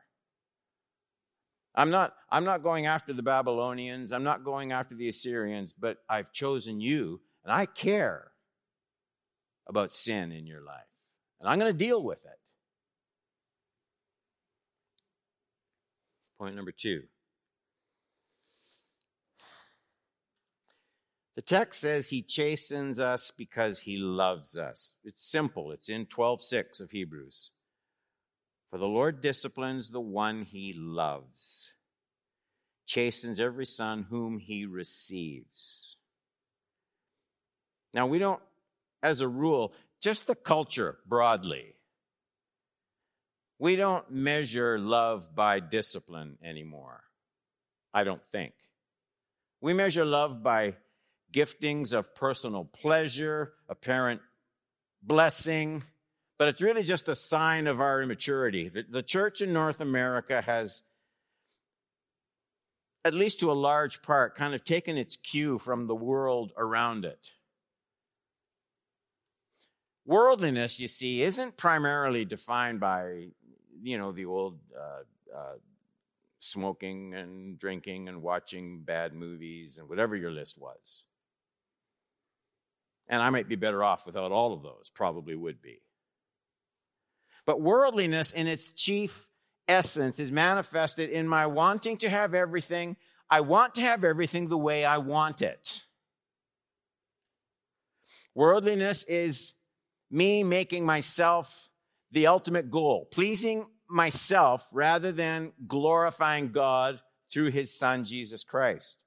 I'm 1.76 1.90
not, 1.90 2.14
I'm 2.30 2.44
not 2.44 2.62
going 2.62 2.86
after 2.86 3.14
the 3.14 3.24
Babylonians. 3.24 4.12
I'm 4.12 4.24
not 4.24 4.44
going 4.44 4.72
after 4.72 4.94
the 4.94 5.10
Assyrians, 5.10 5.74
but 5.74 5.98
I've 6.08 6.32
chosen 6.32 6.80
you, 6.80 7.22
and 7.44 7.52
I 7.52 7.66
care 7.66 8.32
about 9.66 9.92
sin 9.92 10.32
in 10.32 10.46
your 10.46 10.62
life. 10.62 10.84
And 11.40 11.50
I'm 11.50 11.58
going 11.58 11.72
to 11.72 11.78
deal 11.78 12.04
with 12.04 12.26
it. 12.26 12.40
Point 16.38 16.56
number 16.56 16.72
two. 16.72 17.04
The 21.36 21.42
text 21.42 21.82
says 21.82 22.10
he 22.10 22.22
chastens 22.22 23.00
us 23.00 23.32
because 23.36 23.80
he 23.80 23.98
loves 23.98 24.58
us. 24.58 24.94
It's 25.04 25.22
simple. 25.22 25.72
It's 25.72 25.90
in 25.90 26.06
12:6 26.06 26.80
of 26.80 26.92
Hebrews. 26.92 27.52
For 28.70 28.78
the 28.78 28.88
Lord 28.88 29.22
disciplines 29.22 29.92
the 29.92 30.02
one 30.02 30.44
he 30.44 30.74
loves, 30.74 31.74
chastens 32.86 33.40
every 33.40 33.66
son 33.66 34.04
whom 34.10 34.40
he 34.40 34.66
receives. 34.66 35.98
Now, 37.94 38.08
we 38.08 38.18
don't, 38.18 38.42
as 39.04 39.22
a 39.22 39.28
rule, 39.28 39.74
just 40.02 40.25
the 40.25 40.36
culture 40.36 41.00
broadly, 41.06 41.75
we 43.60 43.75
don't 43.75 44.10
measure 44.10 44.80
love 44.80 45.36
by 45.36 45.60
discipline 45.60 46.38
anymore. 46.44 47.04
I 47.94 48.04
don't 48.04 48.24
think. 48.24 48.54
We 49.62 49.74
measure 49.74 50.04
love 50.04 50.42
by 50.42 50.78
giftings 51.34 51.92
of 51.92 52.16
personal 52.16 52.63
pleasure, 52.63 53.54
apparent 53.68 54.22
blessing, 55.02 55.84
but 56.38 56.48
it's 56.48 56.62
really 56.62 56.84
just 56.84 57.10
a 57.10 57.16
sign 57.16 57.68
of 57.68 57.82
our 57.82 58.02
immaturity. 58.02 58.70
The, 58.70 59.04
church 59.04 59.42
in 59.42 59.52
North 59.52 59.82
America 59.82 60.42
has, 60.42 60.82
at 63.04 63.13
least 63.13 63.40
to 63.42 63.52
a 63.52 63.54
large 63.54 64.02
part, 64.02 64.36
kind 64.36 64.54
of 64.54 64.63
taken 64.63 64.98
its 64.98 65.16
cue 65.16 65.58
from 65.58 65.88
the 65.88 65.96
world 65.96 66.54
around 66.58 67.06
it. 67.06 67.32
Worldliness, 70.06 70.80
you 70.80 70.88
see, 70.88 71.24
isn't 71.24 71.56
primarily 71.56 72.25
defined 72.25 72.80
by, 72.80 73.28
you 73.82 73.98
know, 73.98 74.12
the 74.12 74.25
old 74.25 74.60
uh, 74.78 75.38
uh, 75.38 75.54
smoking 76.40 77.13
and 77.13 77.58
drinking 77.58 78.10
and 78.10 78.22
watching 78.22 78.82
bad 78.82 79.13
movies 79.13 79.78
and 79.78 79.88
whatever 79.88 80.16
your 80.16 80.32
list 80.32 80.58
was. 80.58 81.04
And 83.07 83.22
I 83.22 83.29
might 83.29 83.50
be 83.50 83.55
better 83.55 83.83
off 83.83 84.05
without 84.05 84.31
all 84.31 84.53
of 84.53 84.63
those, 84.63 84.89
probably 84.93 85.36
would 85.36 85.62
be. 85.62 85.81
But 87.45 87.62
worldliness 87.62 88.31
in 88.31 88.48
its 88.48 88.72
chief 88.72 89.27
essence 89.67 90.19
is 90.19 90.31
manifested 90.31 91.10
in 91.10 91.27
my 91.27 91.45
wanting 91.45 91.98
to 91.98 92.10
have 92.10 92.33
everything. 92.33 92.95
I 93.29 93.41
want 93.41 93.75
to 93.75 93.81
have 93.81 94.03
everything 94.03 94.48
the 94.48 94.57
way 94.57 94.86
I 94.86 94.98
want 95.00 95.41
it. 95.41 95.81
Worldliness 98.36 99.03
is 99.03 99.53
me 100.10 100.43
making 100.43 100.86
myself 100.86 101.69
the 102.12 102.27
ultimate 102.27 102.72
goal, 102.72 103.07
pleasing 103.12 103.65
myself 103.89 104.67
rather 104.74 105.12
than 105.12 105.51
glorifying 105.67 106.51
God 106.51 107.00
through 107.31 107.51
his 107.51 107.77
son, 107.77 108.05
Jesus 108.05 108.43
Christ. 108.43 108.98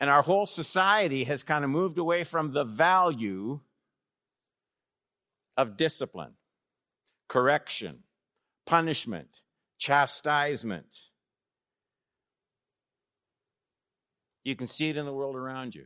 And 0.00 0.08
our 0.10 0.22
whole 0.22 0.46
society 0.46 1.24
has 1.24 1.42
kind 1.42 1.64
of 1.64 1.70
moved 1.70 1.98
away 1.98 2.24
from 2.24 2.52
the 2.52 2.64
value 2.64 3.60
of 5.56 5.76
discipline 5.76 6.34
correction, 7.28 7.98
punishment, 8.64 9.28
chastisement. 9.78 10.86
You 14.44 14.56
can 14.56 14.66
see 14.66 14.88
it 14.88 14.96
in 14.96 15.04
the 15.04 15.12
world 15.12 15.36
around 15.36 15.74
you. 15.74 15.84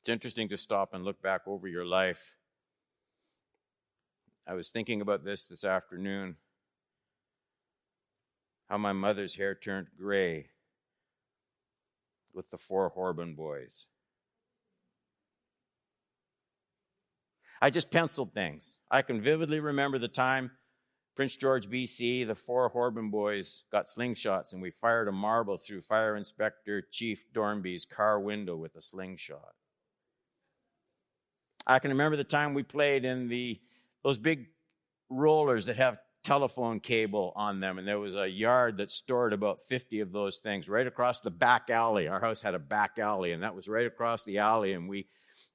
It's 0.00 0.08
interesting 0.08 0.48
to 0.48 0.56
stop 0.56 0.94
and 0.94 1.04
look 1.04 1.22
back 1.22 1.42
over 1.46 1.68
your 1.68 1.84
life. 1.84 2.34
I 4.46 4.54
was 4.54 4.70
thinking 4.70 5.02
about 5.02 5.24
this 5.24 5.46
this 5.46 5.62
afternoon 5.62 6.36
how 8.68 8.78
my 8.78 8.92
mother's 8.92 9.36
hair 9.36 9.54
turned 9.54 9.88
gray 9.98 10.50
with 12.34 12.50
the 12.50 12.58
four 12.58 12.90
Horban 12.90 13.34
boys. 13.34 13.86
I 17.60 17.70
just 17.70 17.90
penciled 17.90 18.34
things. 18.34 18.78
I 18.90 19.02
can 19.02 19.20
vividly 19.20 19.58
remember 19.58 19.98
the 19.98 20.08
time 20.08 20.52
Prince 21.18 21.36
George, 21.36 21.68
BC, 21.68 22.28
the 22.28 22.36
four 22.36 22.70
Horban 22.70 23.10
boys 23.10 23.64
got 23.72 23.86
slingshots 23.86 24.52
and 24.52 24.62
we 24.62 24.70
fired 24.70 25.08
a 25.08 25.12
marble 25.12 25.58
through 25.58 25.80
Fire 25.80 26.14
Inspector 26.14 26.82
Chief 26.92 27.24
Dornby's 27.32 27.84
car 27.84 28.20
window 28.20 28.54
with 28.54 28.76
a 28.76 28.80
slingshot. 28.80 29.56
I 31.66 31.80
can 31.80 31.90
remember 31.90 32.16
the 32.16 32.22
time 32.22 32.54
we 32.54 32.62
played 32.62 33.04
in 33.04 33.26
the 33.26 33.60
those 34.04 34.18
big 34.18 34.46
rollers 35.10 35.66
that 35.66 35.76
have 35.76 35.98
telephone 36.24 36.80
cable 36.80 37.32
on 37.36 37.60
them, 37.60 37.78
and 37.78 37.86
there 37.86 37.98
was 37.98 38.14
a 38.16 38.28
yard 38.28 38.78
that 38.78 38.90
stored 38.90 39.32
about 39.32 39.62
50 39.62 40.00
of 40.00 40.12
those 40.12 40.38
things 40.38 40.68
right 40.68 40.86
across 40.86 41.20
the 41.20 41.30
back 41.30 41.70
alley. 41.70 42.08
Our 42.08 42.20
house 42.20 42.40
had 42.40 42.54
a 42.54 42.58
back 42.58 42.98
alley, 42.98 43.32
and 43.32 43.42
that 43.42 43.54
was 43.54 43.68
right 43.68 43.86
across 43.86 44.24
the 44.24 44.38
alley, 44.38 44.72
and 44.72 44.88
we 44.88 45.08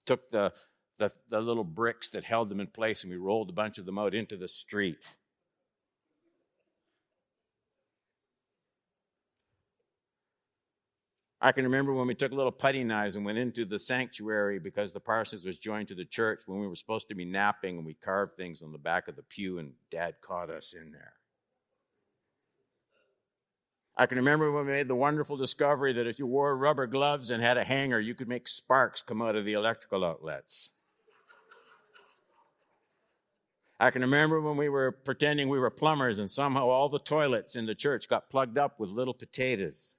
took 0.05 0.29
the 0.31 0.53
the, 0.99 1.11
the 1.29 1.41
little 1.41 1.63
bricks 1.63 2.11
that 2.11 2.23
held 2.23 2.49
them 2.49 2.59
in 2.59 2.67
place 2.67 3.03
and 3.03 3.11
we 3.11 3.17
rolled 3.17 3.49
a 3.49 3.53
bunch 3.53 3.77
of 3.77 3.85
them 3.85 3.97
out 3.97 4.13
into 4.13 4.37
the 4.37 4.47
street. 4.47 5.03
I 11.45 11.51
can 11.51 11.65
remember 11.65 11.93
when 11.93 12.07
we 12.07 12.15
took 12.15 12.31
little 12.31 12.53
putty 12.53 12.85
knives 12.85 13.17
and 13.17 13.25
went 13.25 13.37
into 13.37 13.65
the 13.65 13.77
sanctuary 13.77 14.59
because 14.59 14.93
the 14.93 15.01
parsonage 15.01 15.43
was 15.43 15.57
joined 15.57 15.89
to 15.89 15.95
the 15.95 16.05
church 16.05 16.43
when 16.45 16.61
we 16.61 16.67
were 16.67 16.75
supposed 16.75 17.09
to 17.09 17.15
be 17.15 17.25
napping 17.25 17.75
and 17.75 17.85
we 17.85 17.95
carved 17.95 18.37
things 18.37 18.61
on 18.61 18.71
the 18.71 18.77
back 18.77 19.09
of 19.09 19.17
the 19.17 19.23
pew 19.23 19.57
and 19.59 19.73
dad 19.91 20.15
caught 20.21 20.49
us 20.49 20.73
in 20.73 20.93
there. 20.93 21.11
I 23.97 24.05
can 24.05 24.17
remember 24.17 24.53
when 24.53 24.65
we 24.65 24.71
made 24.71 24.87
the 24.87 24.95
wonderful 24.95 25.35
discovery 25.35 25.91
that 25.91 26.07
if 26.07 26.17
you 26.17 26.25
wore 26.25 26.55
rubber 26.55 26.87
gloves 26.87 27.29
and 27.29 27.43
had 27.43 27.57
a 27.57 27.65
hanger, 27.65 27.99
you 27.99 28.15
could 28.15 28.29
make 28.29 28.47
sparks 28.47 29.01
come 29.01 29.21
out 29.21 29.35
of 29.35 29.43
the 29.43 29.51
electrical 29.51 30.05
outlets. 30.05 30.69
I 33.81 33.91
can 33.91 34.01
remember 34.01 34.39
when 34.39 34.55
we 34.55 34.69
were 34.69 34.93
pretending 34.93 35.49
we 35.49 35.59
were 35.59 35.69
plumbers 35.69 36.19
and 36.19 36.31
somehow 36.31 36.69
all 36.69 36.87
the 36.87 36.99
toilets 36.99 37.57
in 37.57 37.65
the 37.65 37.75
church 37.75 38.07
got 38.07 38.29
plugged 38.29 38.57
up 38.57 38.79
with 38.79 38.91
little 38.91 39.13
potatoes. 39.13 39.95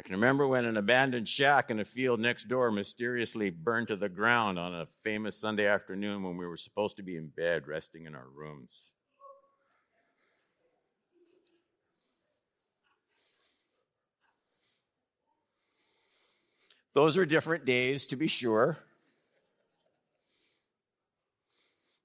I 0.00 0.02
can 0.02 0.14
remember 0.14 0.48
when 0.48 0.64
an 0.64 0.78
abandoned 0.78 1.28
shack 1.28 1.70
in 1.70 1.78
a 1.78 1.84
field 1.84 2.20
next 2.20 2.48
door 2.48 2.70
mysteriously 2.70 3.50
burned 3.50 3.88
to 3.88 3.96
the 3.96 4.08
ground 4.08 4.58
on 4.58 4.72
a 4.72 4.86
famous 5.04 5.36
Sunday 5.36 5.66
afternoon 5.66 6.22
when 6.22 6.38
we 6.38 6.46
were 6.46 6.56
supposed 6.56 6.96
to 6.96 7.02
be 7.02 7.18
in 7.18 7.26
bed 7.26 7.68
resting 7.68 8.06
in 8.06 8.14
our 8.14 8.26
rooms. 8.34 8.94
Those 16.94 17.18
are 17.18 17.26
different 17.26 17.66
days, 17.66 18.06
to 18.06 18.16
be 18.16 18.26
sure. 18.26 18.78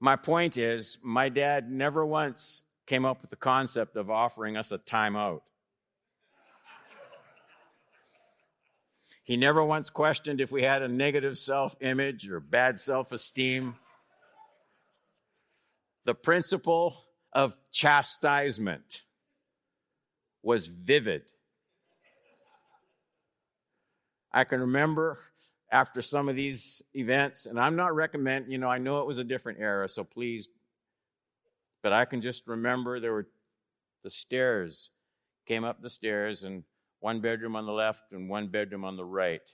My 0.00 0.16
point 0.16 0.58
is, 0.58 0.98
my 1.02 1.30
dad 1.30 1.70
never 1.70 2.04
once 2.04 2.60
came 2.84 3.06
up 3.06 3.22
with 3.22 3.30
the 3.30 3.36
concept 3.36 3.96
of 3.96 4.10
offering 4.10 4.58
us 4.58 4.70
a 4.70 4.76
timeout. 4.76 5.40
He 9.26 9.36
never 9.36 9.62
once 9.64 9.90
questioned 9.90 10.40
if 10.40 10.52
we 10.52 10.62
had 10.62 10.82
a 10.82 10.88
negative 10.88 11.36
self 11.36 11.74
image 11.80 12.28
or 12.30 12.38
bad 12.38 12.78
self 12.78 13.10
esteem. 13.10 13.74
The 16.04 16.14
principle 16.14 16.94
of 17.32 17.56
chastisement 17.72 19.02
was 20.44 20.68
vivid. 20.68 21.22
I 24.30 24.44
can 24.44 24.60
remember 24.60 25.18
after 25.72 26.00
some 26.02 26.28
of 26.28 26.36
these 26.36 26.80
events, 26.94 27.46
and 27.46 27.58
I'm 27.58 27.74
not 27.74 27.96
recommending, 27.96 28.52
you 28.52 28.58
know, 28.58 28.68
I 28.68 28.78
know 28.78 29.00
it 29.00 29.08
was 29.08 29.18
a 29.18 29.24
different 29.24 29.58
era, 29.58 29.88
so 29.88 30.04
please 30.04 30.48
But 31.82 31.92
I 31.92 32.04
can 32.04 32.20
just 32.20 32.46
remember 32.46 33.00
there 33.00 33.12
were 33.12 33.26
the 34.04 34.10
stairs, 34.10 34.90
came 35.46 35.64
up 35.64 35.82
the 35.82 35.90
stairs, 35.90 36.44
and 36.44 36.62
one 37.00 37.20
bedroom 37.20 37.56
on 37.56 37.66
the 37.66 37.72
left 37.72 38.12
and 38.12 38.28
one 38.28 38.48
bedroom 38.48 38.84
on 38.84 38.96
the 38.96 39.04
right. 39.04 39.48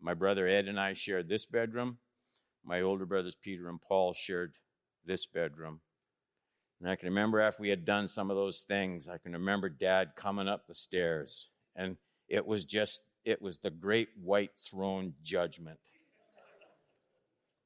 My 0.00 0.14
brother 0.14 0.46
Ed 0.46 0.68
and 0.68 0.78
I 0.78 0.92
shared 0.92 1.28
this 1.28 1.46
bedroom. 1.46 1.98
My 2.64 2.80
older 2.80 3.06
brothers 3.06 3.36
Peter 3.36 3.68
and 3.68 3.80
Paul 3.80 4.12
shared 4.12 4.54
this 5.04 5.26
bedroom. 5.26 5.80
And 6.80 6.90
I 6.90 6.96
can 6.96 7.08
remember 7.08 7.40
after 7.40 7.62
we 7.62 7.70
had 7.70 7.84
done 7.84 8.08
some 8.08 8.30
of 8.30 8.36
those 8.36 8.62
things, 8.62 9.08
I 9.08 9.18
can 9.18 9.32
remember 9.32 9.68
dad 9.68 10.12
coming 10.14 10.48
up 10.48 10.66
the 10.66 10.74
stairs. 10.74 11.48
And 11.74 11.96
it 12.28 12.46
was 12.46 12.64
just, 12.64 13.02
it 13.24 13.40
was 13.40 13.58
the 13.58 13.70
great 13.70 14.08
white 14.22 14.52
throne 14.58 15.14
judgment. 15.22 15.78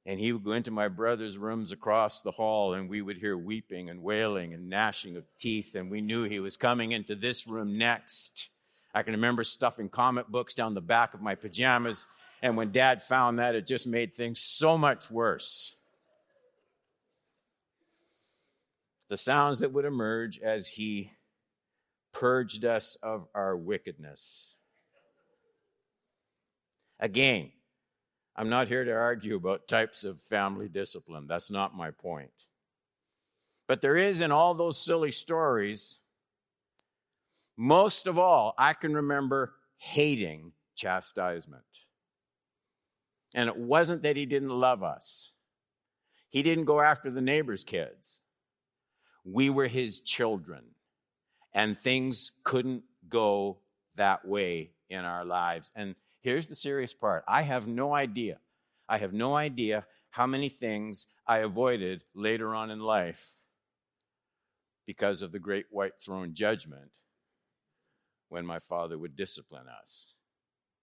And 0.07 0.19
he 0.19 0.33
would 0.33 0.45
go 0.45 0.53
into 0.53 0.71
my 0.71 0.89
brother's 0.89 1.37
rooms 1.37 1.73
across 1.73 2.23
the 2.23 2.31
hall, 2.31 2.73
and 2.73 2.89
we 2.89 3.03
would 3.03 3.19
hear 3.19 3.37
weeping 3.37 3.91
and 3.91 4.03
wailing 4.03 4.55
and 4.55 4.71
gnashing 4.71 5.17
of 5.17 5.25
teeth, 5.39 5.75
and 5.75 5.91
we 5.91 6.01
knew 6.01 6.25
he 6.25 6.41
was 6.41 6.57
coming 6.57 6.93
into 6.93 7.15
this 7.15 7.47
room 7.47 7.77
next. 7.77 8.49
I 8.95 9.03
can 9.03 9.15
remember 9.15 9.45
stuffing 9.45 9.89
comic 9.89 10.27
books 10.29 10.55
down 10.55 10.75
the 10.75 10.81
back 10.81 11.15
of 11.15 11.21
my 11.21 11.35
pajamas, 11.35 12.07
and 12.43 12.57
when 12.57 12.73
dad 12.73 13.03
found 13.03 13.39
that, 13.39 13.55
it 13.55 13.67
just 13.67 13.87
made 13.87 14.15
things 14.15 14.41
so 14.41 14.77
much 14.77 15.11
worse. 15.11 15.75
The 19.09 19.17
sounds 19.17 19.61
that 19.61 19.73
would 19.73 19.85
emerge 19.85 20.39
as 20.39 20.69
he 20.69 21.13
purged 22.13 22.65
us 22.65 22.97
of 23.03 23.27
our 23.35 23.57
wickedness. 23.57 24.55
Again, 26.99 27.53
I'm 28.37 28.49
not 28.49 28.69
here 28.69 28.85
to 28.85 28.93
argue 28.93 29.37
about 29.37 29.69
types 29.69 30.05
of 30.05 30.21
family 30.21 30.69
discipline. 30.69 31.27
That's 31.29 31.51
not 31.51 31.77
my 31.77 31.91
point. 31.93 32.31
But 33.69 33.81
there 33.81 33.97
is 33.97 34.21
in 34.21 34.33
all 34.33 34.55
those 34.55 34.77
silly 34.85 35.13
stories, 35.13 36.00
most 37.61 38.07
of 38.07 38.19
all, 38.19 38.55
I 38.57 38.73
can 38.73 38.95
remember 38.95 39.53
hating 39.77 40.53
chastisement. 40.75 41.63
And 43.35 43.49
it 43.49 43.57
wasn't 43.57 44.03
that 44.03 44.17
he 44.17 44.27
didn't 44.27 44.49
love 44.49 44.83
us, 44.83 45.33
he 46.31 46.43
didn't 46.43 46.65
go 46.65 46.81
after 46.81 47.11
the 47.11 47.21
neighbor's 47.21 47.65
kids. 47.65 48.23
We 49.25 49.51
were 49.51 49.67
his 49.67 50.01
children, 50.01 50.63
and 51.53 51.77
things 51.77 52.33
couldn't 52.43 52.85
go 53.09 53.59
that 53.97 54.27
way 54.27 54.71
in 54.89 55.05
our 55.05 55.27
lives. 55.27 55.71
And 55.77 55.95
Here's 56.21 56.47
the 56.47 56.55
serious 56.55 56.93
part 56.93 57.25
I 57.27 57.43
have 57.43 57.67
no 57.67 57.95
idea. 57.95 58.39
I 58.89 58.99
have 58.99 59.13
no 59.13 59.35
idea 59.35 59.87
how 60.11 60.27
many 60.27 60.49
things 60.49 61.07
I 61.27 61.39
avoided 61.39 62.03
later 62.15 62.55
on 62.55 62.71
in 62.71 62.81
life 62.81 63.37
because 64.87 65.23
of 65.23 65.33
the 65.33 65.39
great 65.39 65.67
white 65.71 66.01
throne 66.01 66.35
judgment 66.35 66.91
when 68.31 68.47
my 68.47 68.59
father 68.59 68.97
would 68.97 69.17
discipline 69.17 69.67
us. 69.69 70.15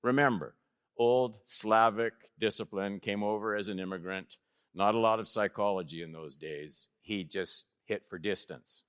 Remember, 0.03 0.53
old 0.97 1.39
Slavic 1.43 2.13
discipline 2.37 2.99
came 2.99 3.23
over 3.23 3.55
as 3.55 3.67
an 3.67 3.79
immigrant. 3.79 4.37
Not 4.75 4.93
a 4.93 4.99
lot 4.99 5.19
of 5.19 5.27
psychology 5.27 6.03
in 6.03 6.11
those 6.11 6.35
days. 6.35 6.87
He 7.01 7.23
just 7.23 7.65
hit 7.85 8.05
for 8.05 8.19
distance. 8.19 8.83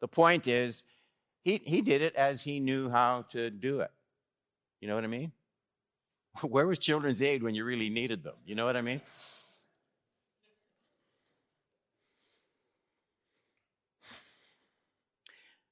The 0.00 0.08
point 0.08 0.46
is, 0.46 0.84
he, 1.42 1.60
he 1.64 1.80
did 1.80 2.02
it 2.02 2.14
as 2.14 2.42
he 2.42 2.60
knew 2.60 2.90
how 2.90 3.24
to 3.30 3.50
do 3.50 3.80
it. 3.80 3.90
You 4.80 4.88
know 4.88 4.94
what 4.94 5.04
I 5.04 5.08
mean? 5.08 5.32
Where 6.42 6.66
was 6.66 6.78
Children's 6.78 7.22
Aid 7.22 7.42
when 7.42 7.54
you 7.54 7.64
really 7.64 7.88
needed 7.88 8.22
them? 8.22 8.34
You 8.44 8.54
know 8.54 8.66
what 8.66 8.76
I 8.76 8.82
mean? 8.82 9.00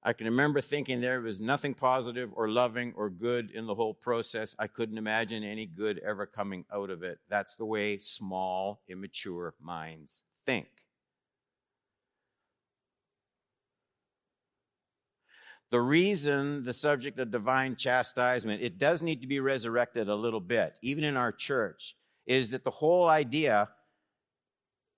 I 0.07 0.13
can 0.13 0.27
remember 0.27 0.61
thinking 0.61 1.01
there 1.01 1.23
was 1.23 1.41
nothing 1.41 1.73
positive 1.73 2.31
or 2.37 2.49
loving 2.49 2.93
or 2.95 3.09
good 3.09 3.51
in 3.51 3.67
the 3.67 3.75
whole 3.75 3.95
process. 3.95 4.55
I 4.59 4.67
couldn't 4.67 4.99
imagine 4.99 5.43
any 5.43 5.65
good 5.65 5.99
ever 6.07 6.27
coming 6.27 6.67
out 6.71 6.91
of 6.91 7.03
it. 7.03 7.21
That's 7.31 7.57
the 7.57 7.65
way 7.65 7.97
small, 7.99 8.83
immature 8.87 9.55
minds 9.63 10.25
think. 10.45 10.67
The 15.71 15.81
reason 15.81 16.65
the 16.65 16.75
subject 16.75 17.19
of 17.19 17.31
divine 17.31 17.75
chastisement, 17.75 18.63
it 18.63 18.77
does 18.77 19.03
need 19.03 19.23
to 19.23 19.27
be 19.27 19.41
resurrected 19.41 20.09
a 20.09 20.15
little 20.15 20.41
bit, 20.41 20.79
even 20.83 21.03
in 21.03 21.17
our 21.17 21.33
church, 21.33 21.97
is 22.27 22.51
that 22.51 22.63
the 22.63 22.71
whole 22.71 23.09
idea 23.09 23.71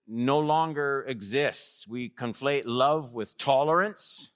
no 0.09 0.41
longer 0.41 1.05
exists. 1.07 1.87
We 1.87 2.11
conflate 2.11 2.65
love 2.67 3.15
with 3.15 3.39
tolerance. 3.39 4.31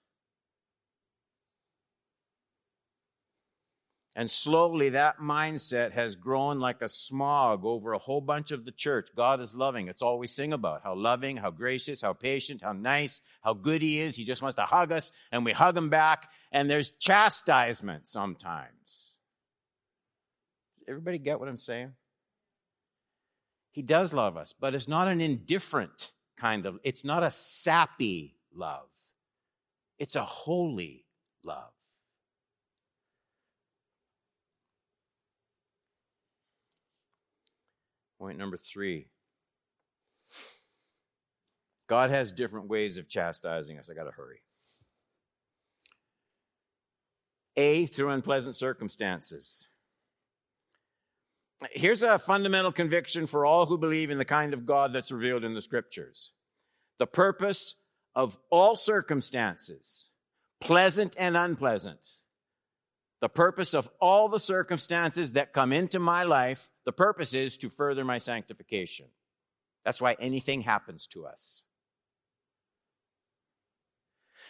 And 4.20 4.30
slowly 4.30 4.90
that 4.90 5.18
mindset 5.18 5.92
has 5.92 6.14
grown 6.14 6.60
like 6.60 6.82
a 6.82 6.90
smog 6.90 7.64
over 7.64 7.94
a 7.94 7.98
whole 7.98 8.20
bunch 8.20 8.50
of 8.50 8.66
the 8.66 8.70
church. 8.70 9.08
God 9.16 9.40
is 9.40 9.54
loving. 9.54 9.88
It's 9.88 10.02
all 10.02 10.18
we 10.18 10.26
sing 10.26 10.52
about. 10.52 10.82
How 10.84 10.94
loving, 10.94 11.38
how 11.38 11.50
gracious, 11.50 12.02
how 12.02 12.12
patient, 12.12 12.60
how 12.60 12.74
nice, 12.74 13.22
how 13.40 13.54
good 13.54 13.80
he 13.80 13.98
is. 13.98 14.16
He 14.16 14.26
just 14.26 14.42
wants 14.42 14.56
to 14.56 14.64
hug 14.64 14.92
us 14.92 15.10
and 15.32 15.42
we 15.42 15.52
hug 15.52 15.74
him 15.74 15.88
back. 15.88 16.30
And 16.52 16.68
there's 16.68 16.90
chastisement 16.90 18.06
sometimes. 18.06 19.14
Everybody 20.86 21.16
get 21.16 21.40
what 21.40 21.48
I'm 21.48 21.56
saying? 21.56 21.94
He 23.70 23.80
does 23.80 24.12
love 24.12 24.36
us, 24.36 24.52
but 24.52 24.74
it's 24.74 24.86
not 24.86 25.08
an 25.08 25.22
indifferent 25.22 26.12
kind 26.36 26.66
of, 26.66 26.78
it's 26.84 27.06
not 27.06 27.22
a 27.22 27.30
sappy 27.30 28.36
love. 28.52 28.90
It's 29.98 30.14
a 30.14 30.24
holy 30.24 31.06
love. 31.42 31.69
Point 38.20 38.38
number 38.38 38.58
three 38.58 39.06
God 41.88 42.10
has 42.10 42.30
different 42.30 42.68
ways 42.68 42.98
of 42.98 43.08
chastising 43.08 43.78
us. 43.78 43.88
I 43.90 43.94
got 43.94 44.04
to 44.04 44.10
hurry. 44.10 44.42
A, 47.56 47.86
through 47.86 48.10
unpleasant 48.10 48.54
circumstances. 48.54 49.66
Here's 51.72 52.02
a 52.02 52.18
fundamental 52.18 52.72
conviction 52.72 53.26
for 53.26 53.44
all 53.44 53.66
who 53.66 53.76
believe 53.76 54.10
in 54.10 54.18
the 54.18 54.24
kind 54.24 54.54
of 54.54 54.66
God 54.66 54.92
that's 54.92 55.10
revealed 55.10 55.42
in 55.42 55.54
the 55.54 55.60
scriptures. 55.60 56.30
The 56.98 57.06
purpose 57.06 57.74
of 58.14 58.38
all 58.50 58.76
circumstances, 58.76 60.10
pleasant 60.60 61.16
and 61.18 61.36
unpleasant, 61.36 62.19
the 63.20 63.28
purpose 63.28 63.74
of 63.74 63.90
all 64.00 64.28
the 64.28 64.40
circumstances 64.40 65.34
that 65.34 65.52
come 65.52 65.72
into 65.72 65.98
my 65.98 66.22
life, 66.22 66.70
the 66.84 66.92
purpose 66.92 67.34
is 67.34 67.56
to 67.58 67.68
further 67.68 68.04
my 68.04 68.18
sanctification. 68.18 69.06
That's 69.84 70.00
why 70.00 70.16
anything 70.18 70.62
happens 70.62 71.06
to 71.08 71.26
us. 71.26 71.64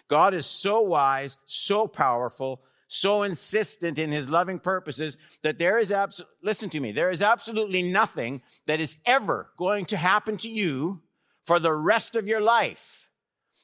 God 0.08 0.34
is 0.34 0.46
so 0.46 0.80
wise, 0.80 1.36
so 1.46 1.86
powerful, 1.86 2.62
so 2.88 3.22
insistent 3.22 3.98
in 3.98 4.10
his 4.10 4.30
loving 4.30 4.58
purposes 4.58 5.18
that 5.42 5.58
there 5.58 5.78
is 5.78 5.92
abs- 5.92 6.22
listen 6.42 6.70
to 6.70 6.80
me, 6.80 6.90
there 6.92 7.10
is 7.10 7.22
absolutely 7.22 7.82
nothing 7.82 8.42
that 8.66 8.80
is 8.80 8.96
ever 9.06 9.50
going 9.56 9.84
to 9.86 9.96
happen 9.96 10.36
to 10.38 10.48
you 10.48 11.02
for 11.44 11.58
the 11.58 11.72
rest 11.72 12.16
of 12.16 12.26
your 12.26 12.40
life 12.40 13.09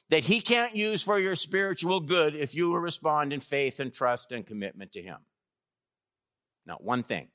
that 0.09 0.23
he 0.23 0.41
can't 0.41 0.75
use 0.75 1.03
for 1.03 1.19
your 1.19 1.35
spiritual 1.35 1.99
good 1.99 2.35
if 2.35 2.55
you 2.55 2.69
will 2.69 2.79
respond 2.79 3.33
in 3.33 3.39
faith 3.39 3.79
and 3.79 3.93
trust 3.93 4.31
and 4.31 4.45
commitment 4.45 4.93
to 4.93 5.01
him. 5.01 5.17
Not 6.65 6.83
one 6.83 7.03
thing. 7.03 7.27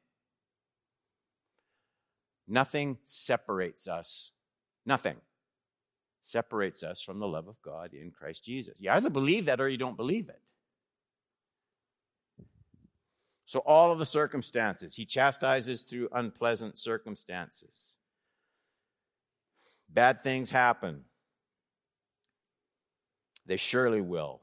Nothing 2.49 2.99
separates 3.05 3.87
us. 3.87 4.31
Nothing 4.85 5.17
separates 6.23 6.83
us 6.83 7.03
from 7.03 7.19
the 7.19 7.27
love 7.27 7.49
of 7.49 7.61
God 7.63 7.95
in 7.95 8.11
Christ 8.11 8.45
Jesus. 8.45 8.75
You 8.79 8.91
either 8.91 9.11
believe 9.11 9.47
that 9.47 9.61
or 9.61 9.69
you 9.69 9.79
don't 9.79 9.97
believe 9.97 10.29
it. 10.29 10.41
So, 13.45 13.59
all 13.61 13.93
of 13.93 13.99
the 13.99 14.07
circumstances, 14.07 14.95
he 14.95 15.05
chastises 15.05 15.83
through 15.83 16.09
unpleasant 16.13 16.79
circumstances. 16.79 17.97
Bad 19.91 20.23
things 20.23 20.49
happen. 20.49 21.05
They 23.47 23.57
surely 23.57 24.01
will. 24.01 24.41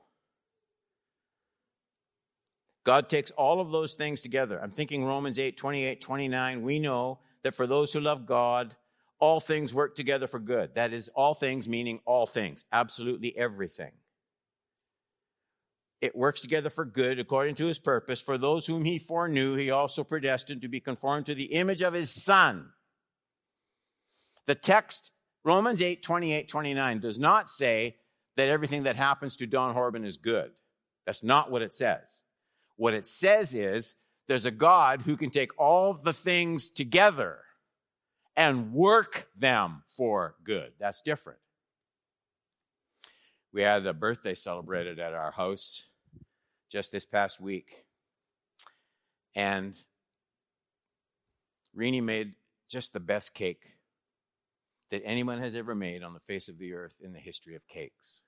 God 2.84 3.10
takes 3.10 3.32
all 3.32 3.62
of 3.62 3.72
those 3.72 3.94
things 3.94 4.22
together. 4.22 4.60
I'm 4.62 4.72
thinking 4.72 5.06
Romans 5.06 5.38
8, 5.38 5.58
28, 5.58 6.02
29. 6.02 6.62
We 6.64 6.80
know 6.80 7.20
that 7.44 7.54
for 7.54 7.68
those 7.68 7.94
who 7.94 8.00
love 8.00 8.26
God, 8.26 8.76
all 9.20 9.40
things 9.40 9.74
work 9.74 9.96
together 9.96 10.28
for 10.28 10.40
good. 10.40 10.76
That 10.76 10.94
is, 10.94 11.10
all 11.10 11.34
things 11.34 11.68
meaning 11.68 12.00
all 12.06 12.26
things, 12.26 12.64
absolutely 12.72 13.38
everything. 13.38 13.92
It 16.02 16.16
works 16.16 16.40
together 16.40 16.70
for 16.70 16.86
good 16.86 17.20
according 17.20 17.56
to 17.56 17.66
his 17.66 17.78
purpose. 17.78 18.22
For 18.22 18.38
those 18.38 18.66
whom 18.66 18.86
he 18.86 18.98
foreknew, 18.98 19.56
he 19.56 19.70
also 19.70 20.04
predestined 20.04 20.62
to 20.62 20.70
be 20.70 20.80
conformed 20.80 21.26
to 21.26 21.36
the 21.36 21.54
image 21.54 21.82
of 21.82 21.94
his 21.94 22.12
Son, 22.12 22.72
The 24.48 24.56
text, 24.56 25.12
Romans 25.44 25.82
8, 25.82 26.02
28, 26.02 26.48
29, 26.48 27.00
does 27.00 27.20
not 27.20 27.50
say 27.50 27.98
that 28.40 28.48
everything 28.48 28.84
that 28.84 28.96
happens 28.96 29.36
to 29.36 29.46
Don 29.46 29.76
Horban 29.76 30.06
is 30.06 30.16
good. 30.16 30.52
That's 31.06 31.26
not 31.26 31.52
what 31.52 31.62
it 31.62 31.74
says. 31.74 32.22
What 32.78 32.94
it 32.94 33.06
says 33.06 33.54
is 33.54 33.96
there's 34.30 34.46
a 34.46 34.52
God 34.52 35.02
who 35.02 35.18
can 35.18 35.30
take 35.30 35.60
all 35.60 35.94
the 35.94 36.14
things 36.14 36.70
together 36.70 37.40
and 38.38 38.72
work 38.72 39.28
them 39.38 39.84
for 39.98 40.36
good. 40.46 40.72
That's 40.80 41.02
different. 41.02 41.40
We 43.52 43.64
had 43.64 43.86
a 43.86 43.94
birthday 43.94 44.36
celebrated 44.36 45.00
at 45.00 45.14
our 45.14 45.32
house 45.32 45.84
just 46.72 46.94
this 46.94 47.06
past 47.06 47.42
week. 47.42 47.84
And 49.36 49.76
Renee 51.76 52.00
made 52.00 52.36
just 52.70 52.94
the 52.94 53.02
best 53.02 53.34
cake 53.34 53.74
that 54.92 55.02
anyone 55.04 55.40
has 55.40 55.56
ever 55.56 55.76
made 55.76 56.04
on 56.04 56.14
the 56.14 56.22
face 56.22 56.48
of 56.48 56.58
the 56.58 56.74
earth 56.74 56.96
in 57.04 57.12
the 57.12 57.20
history 57.20 57.56
of 57.56 57.68
cakes. 57.68 58.22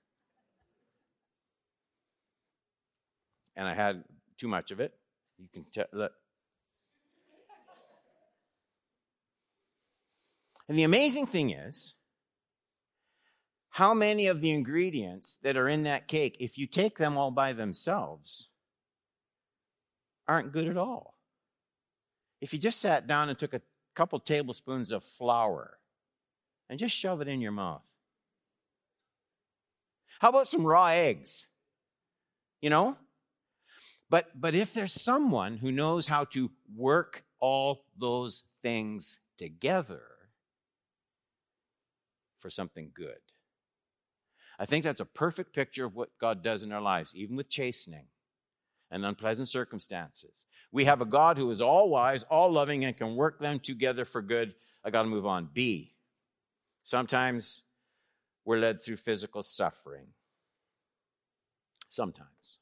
And 3.56 3.68
I 3.68 3.74
had 3.74 4.04
too 4.36 4.48
much 4.48 4.70
of 4.70 4.80
it. 4.80 4.94
You 5.38 5.48
can 5.52 5.64
tell. 5.72 5.86
And 10.68 10.78
the 10.78 10.84
amazing 10.84 11.26
thing 11.26 11.50
is, 11.50 11.94
how 13.70 13.94
many 13.94 14.26
of 14.26 14.40
the 14.40 14.50
ingredients 14.50 15.38
that 15.42 15.56
are 15.56 15.68
in 15.68 15.82
that 15.84 16.08
cake, 16.08 16.36
if 16.40 16.58
you 16.58 16.66
take 16.66 16.98
them 16.98 17.16
all 17.16 17.30
by 17.30 17.52
themselves, 17.52 18.48
aren't 20.28 20.52
good 20.52 20.68
at 20.68 20.76
all? 20.76 21.14
If 22.40 22.52
you 22.52 22.58
just 22.58 22.80
sat 22.80 23.06
down 23.06 23.28
and 23.28 23.38
took 23.38 23.54
a 23.54 23.62
couple 23.94 24.18
tablespoons 24.18 24.90
of 24.90 25.02
flour 25.02 25.78
and 26.68 26.78
just 26.78 26.94
shove 26.94 27.20
it 27.20 27.28
in 27.28 27.40
your 27.40 27.52
mouth. 27.52 27.82
How 30.20 30.28
about 30.28 30.48
some 30.48 30.66
raw 30.66 30.86
eggs? 30.86 31.46
You 32.60 32.70
know? 32.70 32.96
But 34.12 34.38
but 34.38 34.54
if 34.54 34.74
there's 34.74 34.92
someone 34.92 35.56
who 35.56 35.72
knows 35.72 36.06
how 36.06 36.24
to 36.26 36.50
work 36.76 37.24
all 37.40 37.86
those 37.96 38.44
things 38.60 39.20
together 39.38 40.02
for 42.38 42.50
something 42.50 42.90
good. 42.92 43.16
I 44.58 44.66
think 44.66 44.84
that's 44.84 45.00
a 45.00 45.06
perfect 45.06 45.54
picture 45.54 45.86
of 45.86 45.96
what 45.96 46.10
God 46.18 46.42
does 46.42 46.62
in 46.62 46.72
our 46.72 46.80
lives, 46.82 47.14
even 47.16 47.36
with 47.36 47.48
chastening 47.48 48.04
and 48.90 49.06
unpleasant 49.06 49.48
circumstances. 49.48 50.44
We 50.72 50.84
have 50.84 51.00
a 51.00 51.06
God 51.06 51.38
who 51.38 51.50
is 51.50 51.62
all 51.62 51.88
wise, 51.88 52.22
all 52.24 52.52
loving, 52.52 52.84
and 52.84 52.94
can 52.94 53.16
work 53.16 53.40
them 53.40 53.60
together 53.60 54.04
for 54.04 54.20
good. 54.20 54.54
I 54.84 54.90
got 54.90 55.04
to 55.04 55.08
move 55.08 55.24
on. 55.24 55.48
B. 55.54 55.94
Sometimes 56.84 57.62
we're 58.44 58.58
led 58.58 58.82
through 58.82 58.96
physical 58.96 59.42
suffering. 59.42 60.08
Sometimes. 61.88 62.58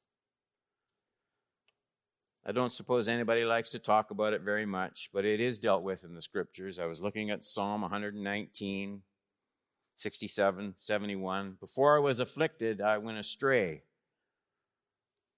I 2.44 2.52
don't 2.52 2.72
suppose 2.72 3.06
anybody 3.06 3.44
likes 3.44 3.70
to 3.70 3.78
talk 3.78 4.10
about 4.10 4.32
it 4.32 4.40
very 4.40 4.64
much, 4.64 5.10
but 5.12 5.24
it 5.24 5.40
is 5.40 5.58
dealt 5.58 5.82
with 5.82 6.04
in 6.04 6.14
the 6.14 6.22
scriptures. 6.22 6.78
I 6.78 6.86
was 6.86 7.00
looking 7.00 7.30
at 7.30 7.44
Psalm 7.44 7.82
119, 7.82 9.02
67, 9.96 10.74
71. 10.76 11.56
Before 11.60 11.96
I 11.96 12.00
was 12.00 12.18
afflicted, 12.18 12.80
I 12.80 12.96
went 12.98 13.18
astray. 13.18 13.82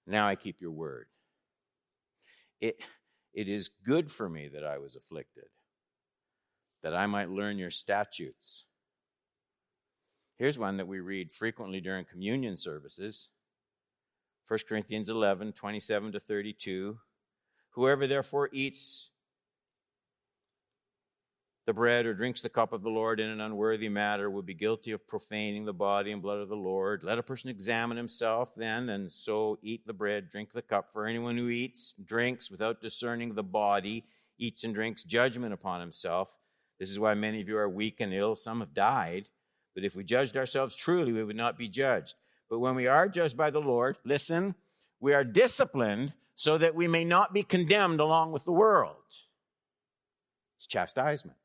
Now 0.06 0.28
I 0.28 0.36
keep 0.36 0.60
your 0.60 0.70
word. 0.70 1.06
It, 2.60 2.80
it 3.34 3.48
is 3.48 3.70
good 3.84 4.08
for 4.10 4.28
me 4.28 4.48
that 4.54 4.64
I 4.64 4.78
was 4.78 4.94
afflicted, 4.94 5.46
that 6.84 6.94
I 6.94 7.06
might 7.06 7.30
learn 7.30 7.58
your 7.58 7.70
statutes. 7.70 8.64
Here's 10.38 10.58
one 10.58 10.76
that 10.76 10.88
we 10.88 11.00
read 11.00 11.32
frequently 11.32 11.80
during 11.80 12.04
communion 12.04 12.56
services 12.56 13.28
1 14.52 14.58
Corinthians 14.68 15.08
11, 15.08 15.54
27 15.54 16.12
to 16.12 16.20
32. 16.20 16.98
Whoever 17.70 18.06
therefore 18.06 18.50
eats 18.52 19.08
the 21.64 21.72
bread 21.72 22.04
or 22.04 22.12
drinks 22.12 22.42
the 22.42 22.50
cup 22.50 22.74
of 22.74 22.82
the 22.82 22.90
Lord 22.90 23.18
in 23.18 23.30
an 23.30 23.40
unworthy 23.40 23.88
manner 23.88 24.28
will 24.28 24.42
be 24.42 24.52
guilty 24.52 24.90
of 24.90 25.08
profaning 25.08 25.64
the 25.64 25.72
body 25.72 26.12
and 26.12 26.20
blood 26.20 26.40
of 26.40 26.50
the 26.50 26.54
Lord. 26.54 27.02
Let 27.02 27.18
a 27.18 27.22
person 27.22 27.48
examine 27.48 27.96
himself 27.96 28.54
then, 28.54 28.90
and 28.90 29.10
so 29.10 29.58
eat 29.62 29.86
the 29.86 29.94
bread, 29.94 30.28
drink 30.28 30.52
the 30.52 30.60
cup. 30.60 30.92
For 30.92 31.06
anyone 31.06 31.38
who 31.38 31.48
eats, 31.48 31.94
drinks 32.04 32.50
without 32.50 32.82
discerning 32.82 33.34
the 33.34 33.42
body, 33.42 34.04
eats 34.36 34.64
and 34.64 34.74
drinks 34.74 35.02
judgment 35.02 35.54
upon 35.54 35.80
himself. 35.80 36.36
This 36.78 36.90
is 36.90 37.00
why 37.00 37.14
many 37.14 37.40
of 37.40 37.48
you 37.48 37.56
are 37.56 37.70
weak 37.70 38.00
and 38.00 38.12
ill. 38.12 38.36
Some 38.36 38.60
have 38.60 38.74
died. 38.74 39.30
But 39.74 39.84
if 39.84 39.96
we 39.96 40.04
judged 40.04 40.36
ourselves 40.36 40.76
truly, 40.76 41.14
we 41.14 41.24
would 41.24 41.36
not 41.36 41.56
be 41.56 41.68
judged. 41.68 42.16
But 42.52 42.58
when 42.58 42.74
we 42.74 42.86
are 42.86 43.08
judged 43.08 43.38
by 43.38 43.50
the 43.50 43.62
Lord, 43.62 43.96
listen, 44.04 44.54
we 45.00 45.14
are 45.14 45.24
disciplined 45.24 46.12
so 46.34 46.58
that 46.58 46.74
we 46.74 46.86
may 46.86 47.02
not 47.02 47.32
be 47.32 47.42
condemned 47.42 47.98
along 47.98 48.32
with 48.32 48.44
the 48.44 48.52
world. 48.52 48.98
It's 50.58 50.66
chastisement. 50.66 51.38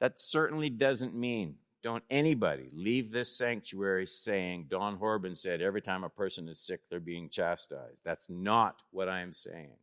That 0.00 0.18
certainly 0.18 0.70
doesn't 0.70 1.14
mean 1.14 1.54
don't 1.84 2.02
anybody 2.10 2.68
leave 2.72 3.12
this 3.12 3.38
sanctuary 3.38 4.06
saying 4.06 4.66
Don 4.68 4.98
Horban 4.98 5.36
said 5.36 5.62
every 5.62 5.80
time 5.80 6.02
a 6.02 6.08
person 6.08 6.48
is 6.48 6.58
sick, 6.58 6.80
they're 6.90 6.98
being 6.98 7.28
chastised. 7.28 8.00
That's 8.04 8.28
not 8.28 8.82
what 8.90 9.08
I 9.08 9.20
am 9.20 9.30
saying. 9.30 9.76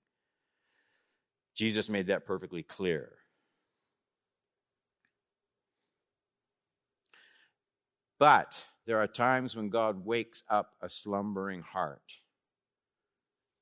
Jesus 1.56 1.90
made 1.90 2.08
that 2.08 2.26
perfectly 2.26 2.62
clear. 2.62 3.14
But 8.20 8.68
there 8.86 9.00
are 9.00 9.08
times 9.08 9.56
when 9.56 9.70
God 9.70 10.06
wakes 10.06 10.44
up 10.50 10.74
a 10.82 10.90
slumbering 10.90 11.62
heart 11.62 12.20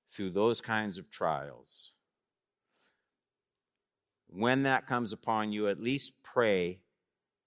through 0.09 0.31
those 0.31 0.61
kinds 0.61 0.97
of 0.97 1.09
trials 1.09 1.91
when 4.31 4.63
that 4.63 4.85
comes 4.85 5.11
upon 5.11 5.51
you, 5.51 5.67
at 5.67 5.81
least 5.81 6.13
pray 6.23 6.79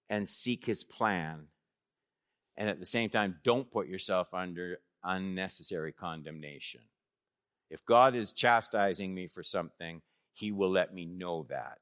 and 0.09 0.27
seek 0.27 0.65
his 0.65 0.83
plan. 0.83 1.47
And 2.57 2.69
at 2.69 2.79
the 2.79 2.85
same 2.85 3.09
time, 3.09 3.37
don't 3.43 3.71
put 3.71 3.87
yourself 3.87 4.33
under 4.33 4.79
unnecessary 5.03 5.91
condemnation. 5.91 6.81
If 7.69 7.85
God 7.85 8.15
is 8.15 8.33
chastising 8.33 9.13
me 9.15 9.27
for 9.27 9.43
something, 9.43 10.01
he 10.33 10.51
will 10.51 10.69
let 10.69 10.93
me 10.93 11.05
know 11.05 11.45
that. 11.49 11.79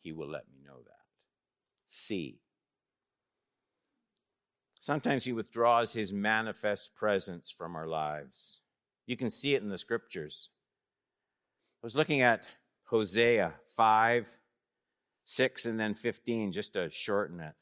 He 0.00 0.12
will 0.12 0.28
let 0.28 0.48
me 0.50 0.58
know 0.64 0.78
that. 0.84 1.04
C. 1.86 2.40
Sometimes 4.84 5.24
he 5.24 5.32
withdraws 5.32 5.94
his 5.94 6.12
manifest 6.12 6.94
presence 6.94 7.50
from 7.50 7.74
our 7.74 7.86
lives. 7.86 8.60
You 9.06 9.16
can 9.16 9.30
see 9.30 9.54
it 9.54 9.62
in 9.62 9.70
the 9.70 9.78
scriptures. 9.78 10.50
I 11.82 11.86
was 11.86 11.96
looking 11.96 12.20
at 12.20 12.50
Hosea 12.90 13.54
5, 13.64 14.36
6, 15.24 15.64
and 15.64 15.80
then 15.80 15.94
15, 15.94 16.52
just 16.52 16.74
to 16.74 16.90
shorten 16.90 17.40
it. 17.40 17.54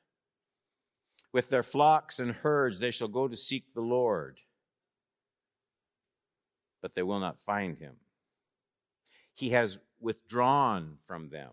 With 1.32 1.48
their 1.48 1.62
flocks 1.62 2.18
and 2.18 2.32
herds, 2.32 2.80
they 2.80 2.90
shall 2.90 3.06
go 3.06 3.28
to 3.28 3.36
seek 3.36 3.72
the 3.72 3.82
Lord, 3.82 4.40
but 6.82 6.96
they 6.96 7.04
will 7.04 7.20
not 7.20 7.38
find 7.38 7.78
him. 7.78 7.98
He 9.32 9.50
has 9.50 9.78
withdrawn 10.00 10.96
from 11.06 11.28
them. 11.28 11.52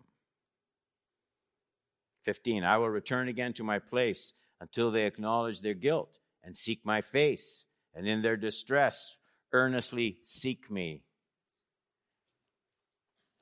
15, 2.23 2.63
I 2.63 2.79
will 2.79 2.89
return 2.89 3.27
again 3.27 3.53
to 3.53 3.63
my 3.63 3.77
place 3.77 4.34
until 4.62 4.91
they 4.91 5.06
acknowledge 5.06 5.62
their 5.62 5.74
guilt 5.74 6.19
and 6.43 6.56
seek 6.56 6.86
my 6.86 7.02
face, 7.02 7.65
and 7.93 8.08
in 8.08 8.22
their 8.22 8.38
distress 8.38 9.17
earnestly 9.52 10.17
seek 10.24 10.69
me. 10.69 11.04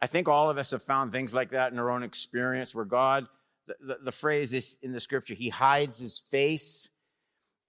I 0.01 0.07
think 0.07 0.27
all 0.27 0.49
of 0.49 0.57
us 0.57 0.71
have 0.71 0.83
found 0.83 1.11
things 1.11 1.33
like 1.33 1.51
that 1.51 1.71
in 1.71 1.79
our 1.79 1.89
own 1.89 2.03
experience 2.03 2.75
where 2.75 2.85
God, 2.85 3.27
the, 3.65 3.75
the, 3.81 3.97
the, 4.05 4.11
phrase 4.11 4.53
is 4.53 4.77
in 4.81 4.91
the 4.91 4.99
scripture, 4.99 5.33
He 5.33 5.49
hides 5.49 5.99
His 5.99 6.19
face 6.31 6.87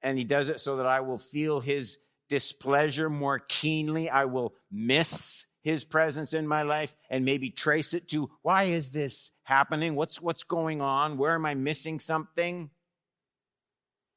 and 0.03 0.19
He 0.19 0.25
does 0.25 0.49
it 0.49 0.61
so 0.61 0.77
that 0.77 0.87
I 0.87 1.01
will 1.01 1.19
feel 1.19 1.61
His 1.61 1.99
displeasure 2.29 3.09
more 3.09 3.39
keenly. 3.39 4.11
I 4.11 4.27
will 4.27 4.55
miss 4.71 5.47
His 5.63 5.85
presence 5.85 6.35
in 6.35 6.47
my 6.47 6.63
life 6.63 6.95
and 7.09 7.25
maybe 7.25 7.51
trace 7.51 7.95
it 7.95 8.09
to 8.09 8.31
why 8.43 8.65
is 8.65 8.93
this 8.93 9.31
happening? 9.45 9.95
What's, 9.95 10.21
what's 10.21 10.45
going 10.45 10.83
on? 10.83 11.17
Where 11.17 11.35
am 11.35 11.47
I 11.47 11.55
missing 11.55 11.99
something? 11.99 12.71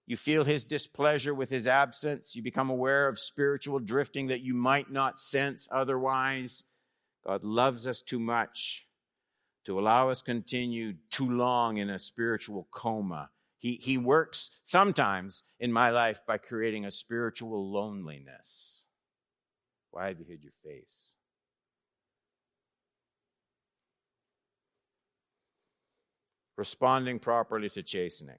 You 0.06 0.18
feel 0.18 0.44
his 0.44 0.64
displeasure 0.64 1.34
with 1.34 1.50
his 1.50 1.68
absence. 1.68 2.36
You 2.36 2.42
become 2.42 2.70
aware 2.70 3.08
of 3.08 3.20
spiritual 3.20 3.80
drifting 3.80 4.28
that 4.28 4.42
you 4.42 4.54
might 4.54 4.92
not 4.92 5.20
sense 5.20 5.68
otherwise. 5.72 6.64
God 7.26 7.44
loves 7.44 7.88
us 7.88 8.02
too 8.02 8.20
much 8.20 8.88
to 9.66 9.80
allow 9.80 10.10
us 10.10 10.22
continue 10.22 10.94
too 11.12 11.30
long 11.30 11.78
in 11.78 11.90
a 11.90 12.00
spiritual 12.00 12.68
coma. 12.72 13.30
He, 13.60 13.76
he 13.76 13.98
works 13.98 14.60
sometimes 14.64 15.44
in 15.60 15.72
my 15.72 15.92
life 15.92 16.22
by 16.26 16.40
creating 16.40 16.86
a 16.86 16.92
spiritual 16.92 17.72
loneliness. 17.72 18.86
Why 19.92 20.08
have 20.08 20.20
you 20.20 20.26
hid 20.26 20.44
your 20.44 20.54
face? 20.64 21.14
responding 26.62 27.18
properly 27.18 27.70
to 27.72 27.82
chastening. 27.82 28.38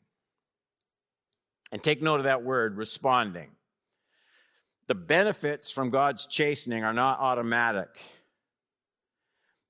And 1.72 1.82
take 1.82 2.02
note 2.02 2.20
of 2.20 2.24
that 2.24 2.44
word, 2.44 2.76
responding. 2.76 3.48
The 4.88 4.94
benefits 4.94 5.70
from 5.70 5.90
God's 5.90 6.26
chastening 6.26 6.84
are 6.84 6.92
not 6.92 7.18
automatic. 7.18 7.88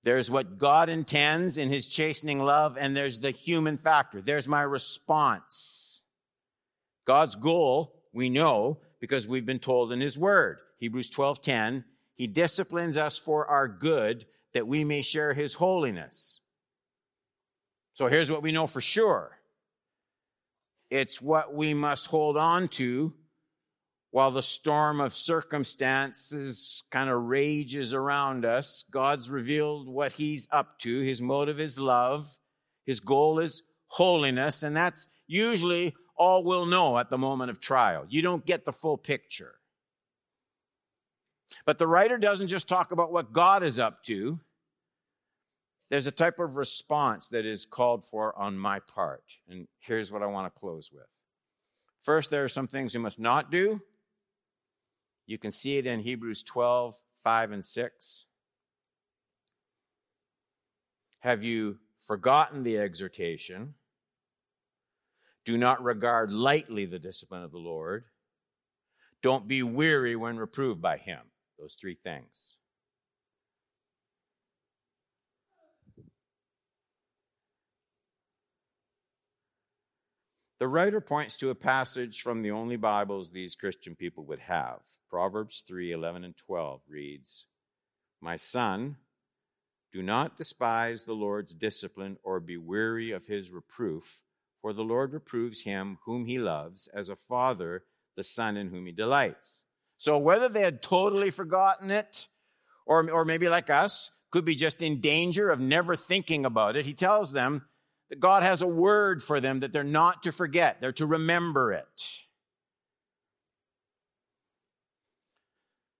There's 0.03 0.31
what 0.31 0.59
God 0.59 0.89
intends 0.89 1.59
in 1.59 1.69
his 1.69 1.87
chastening 1.87 2.41
love, 2.41 2.77
and 2.77 2.97
there's 2.97 3.21
the 3.21 3.31
human 3.31 3.77
factor. 3.77 4.21
There's 4.21 4.49
my 4.49 4.63
response. 4.63 6.03
God's 7.05 7.37
goal, 7.37 7.95
we 8.13 8.29
know, 8.29 8.81
because 9.01 9.29
we've 9.29 9.47
been 9.47 9.61
told 9.61 9.93
in 9.93 10.01
his 10.01 10.19
word. 10.19 10.59
Hebrews 10.79 11.11
12:10, 11.11 11.85
he 12.15 12.27
disciplines 12.27 12.97
us 12.97 13.17
for 13.17 13.47
our 13.47 13.69
good 13.69 14.27
that 14.55 14.67
we 14.67 14.83
may 14.83 15.03
share 15.03 15.35
his 15.35 15.55
holiness. 15.55 16.41
So 17.93 18.09
here's 18.09 18.31
what 18.31 18.43
we 18.43 18.51
know 18.51 18.67
for 18.67 18.81
sure. 18.81 19.39
It's 20.93 21.23
what 21.23 21.55
we 21.55 21.73
must 21.73 22.09
hold 22.09 22.37
on 22.37 22.69
to 22.69 23.15
while 24.11 24.31
the 24.31 24.43
storm 24.43 25.01
of 25.01 25.15
circumstances 25.15 26.83
kind 26.91 27.09
of 27.09 27.23
rages 27.23 27.95
around 27.95 28.45
us. 28.45 28.85
God's 28.91 29.31
revealed 29.31 29.89
what 29.89 30.13
he's 30.13 30.47
up 30.53 30.79
to. 30.81 31.01
His 31.01 31.23
motive 31.23 31.59
is 31.59 31.81
love. 31.81 32.27
His 32.85 33.01
goal 33.01 33.39
is 33.39 33.63
holiness. 33.87 34.63
And 34.63 34.77
that's 34.77 35.09
usually 35.27 35.95
all 36.15 36.45
we'll 36.45 36.67
know 36.67 36.99
at 36.99 37.09
the 37.09 37.17
moment 37.17 37.49
of 37.49 37.59
trial. 37.59 38.05
You 38.11 38.21
don't 38.21 38.45
get 38.45 38.67
the 38.67 38.73
full 38.73 38.99
picture. 38.99 39.55
But 41.65 41.79
the 41.79 41.89
writer 41.89 42.19
doesn't 42.19 42.49
just 42.49 42.69
talk 42.69 42.93
about 42.93 43.11
what 43.11 43.33
God 43.33 43.63
is 43.63 43.79
up 43.79 44.05
to. 44.05 44.41
There's 45.93 46.07
a 46.07 46.11
type 46.11 46.39
of 46.39 46.57
response 46.57 47.29
that 47.29 47.45
is 47.45 47.67
called 47.67 48.07
for 48.07 48.35
on 48.39 48.57
my 48.57 48.81
part. 48.81 49.25
And 49.47 49.69
here's 49.79 50.11
what 50.11 50.23
I 50.23 50.27
want 50.27 50.47
to 50.47 50.59
close 50.59 50.91
with. 50.91 51.05
First, 51.99 52.31
there 52.31 52.43
are 52.43 52.49
some 52.49 52.67
things 52.67 52.95
you 52.95 53.01
must 53.01 53.19
not 53.19 53.51
do. 53.51 53.79
You 55.27 55.37
can 55.37 55.53
see 55.53 55.77
it 55.77 55.85
in 55.85 56.01
Hebrews 56.01 56.45
12, 56.45 56.99
5 57.23 57.53
and 57.53 57.63
6. 57.63 58.27
Have 61.19 61.45
you 61.45 61.77
forgotten 61.99 62.63
the 62.63 62.79
exhortation? 62.79 63.75
Do 65.45 65.59
not 65.59 65.85
regard 65.85 66.33
lightly 66.33 66.87
the 66.87 66.99
discipline 66.99 67.43
of 67.43 67.53
the 67.53 67.59
Lord. 67.59 68.05
Don't 69.21 69.47
be 69.47 69.63
weary 69.63 70.17
when 70.17 70.39
reproved 70.39 70.81
by 70.81 70.97
him. 70.97 71.21
Those 71.59 71.75
three 71.75 71.97
things. 71.97 72.57
The 80.63 80.69
writer 80.69 81.01
points 81.01 81.37
to 81.39 81.51
a 81.51 81.57
passage 81.57 82.23
from 82.23 82.41
the 82.41 82.53
only 82.53 82.77
Bibles 82.77 83.33
these 83.33 83.57
Christian 83.57 83.97
people 83.97 84.25
would 84.27 84.39
have. 84.39 84.79
Proverbs 85.11 85.65
3 85.67 85.91
11 85.91 86.23
and 86.23 86.37
12 86.37 86.83
reads, 86.89 87.47
My 88.21 88.37
son, 88.37 88.99
do 89.93 90.05
not 90.05 90.37
despise 90.37 91.03
the 91.03 91.15
Lord's 91.15 91.53
discipline 91.53 92.17
or 92.23 92.39
be 92.39 92.57
weary 92.57 93.11
of 93.11 93.27
his 93.27 93.51
reproof, 93.51 94.23
for 94.61 94.73
the 94.73 94.85
Lord 94.85 95.13
reproves 95.13 95.63
him 95.63 95.99
whom 96.05 96.27
he 96.27 96.39
loves, 96.39 96.87
as 96.95 97.09
a 97.09 97.17
father 97.17 97.83
the 98.17 98.23
son 98.23 98.57
in 98.57 98.69
whom 98.69 98.87
he 98.87 98.93
delights. 98.93 99.65
So 99.99 100.17
whether 100.17 100.49
they 100.49 100.63
had 100.63 100.81
totally 100.81 101.31
forgotten 101.31 101.91
it, 101.91 102.29
or, 102.87 103.11
or 103.11 103.25
maybe 103.25 103.49
like 103.49 103.69
us, 103.69 104.13
could 104.31 104.45
be 104.45 104.55
just 104.55 104.81
in 104.81 105.01
danger 105.01 105.51
of 105.51 105.59
never 105.59 105.97
thinking 105.97 106.47
about 106.47 106.77
it, 106.77 106.87
he 106.87 106.95
tells 106.95 107.33
them, 107.33 107.65
that 108.13 108.21
God 108.21 108.43
has 108.43 108.61
a 108.61 108.67
word 108.67 109.23
for 109.23 109.41
them 109.41 109.61
that 109.61 109.73
they're 109.73 109.83
not 109.83 110.25
to 110.25 110.33
forget, 110.33 110.83
they're 110.83 110.93
to 110.93 111.07
remember 111.07 111.73
it. 111.73 112.05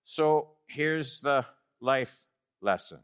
So 0.05 0.51
here's 0.67 1.23
the 1.23 1.47
life 1.81 2.21
lesson 2.61 3.01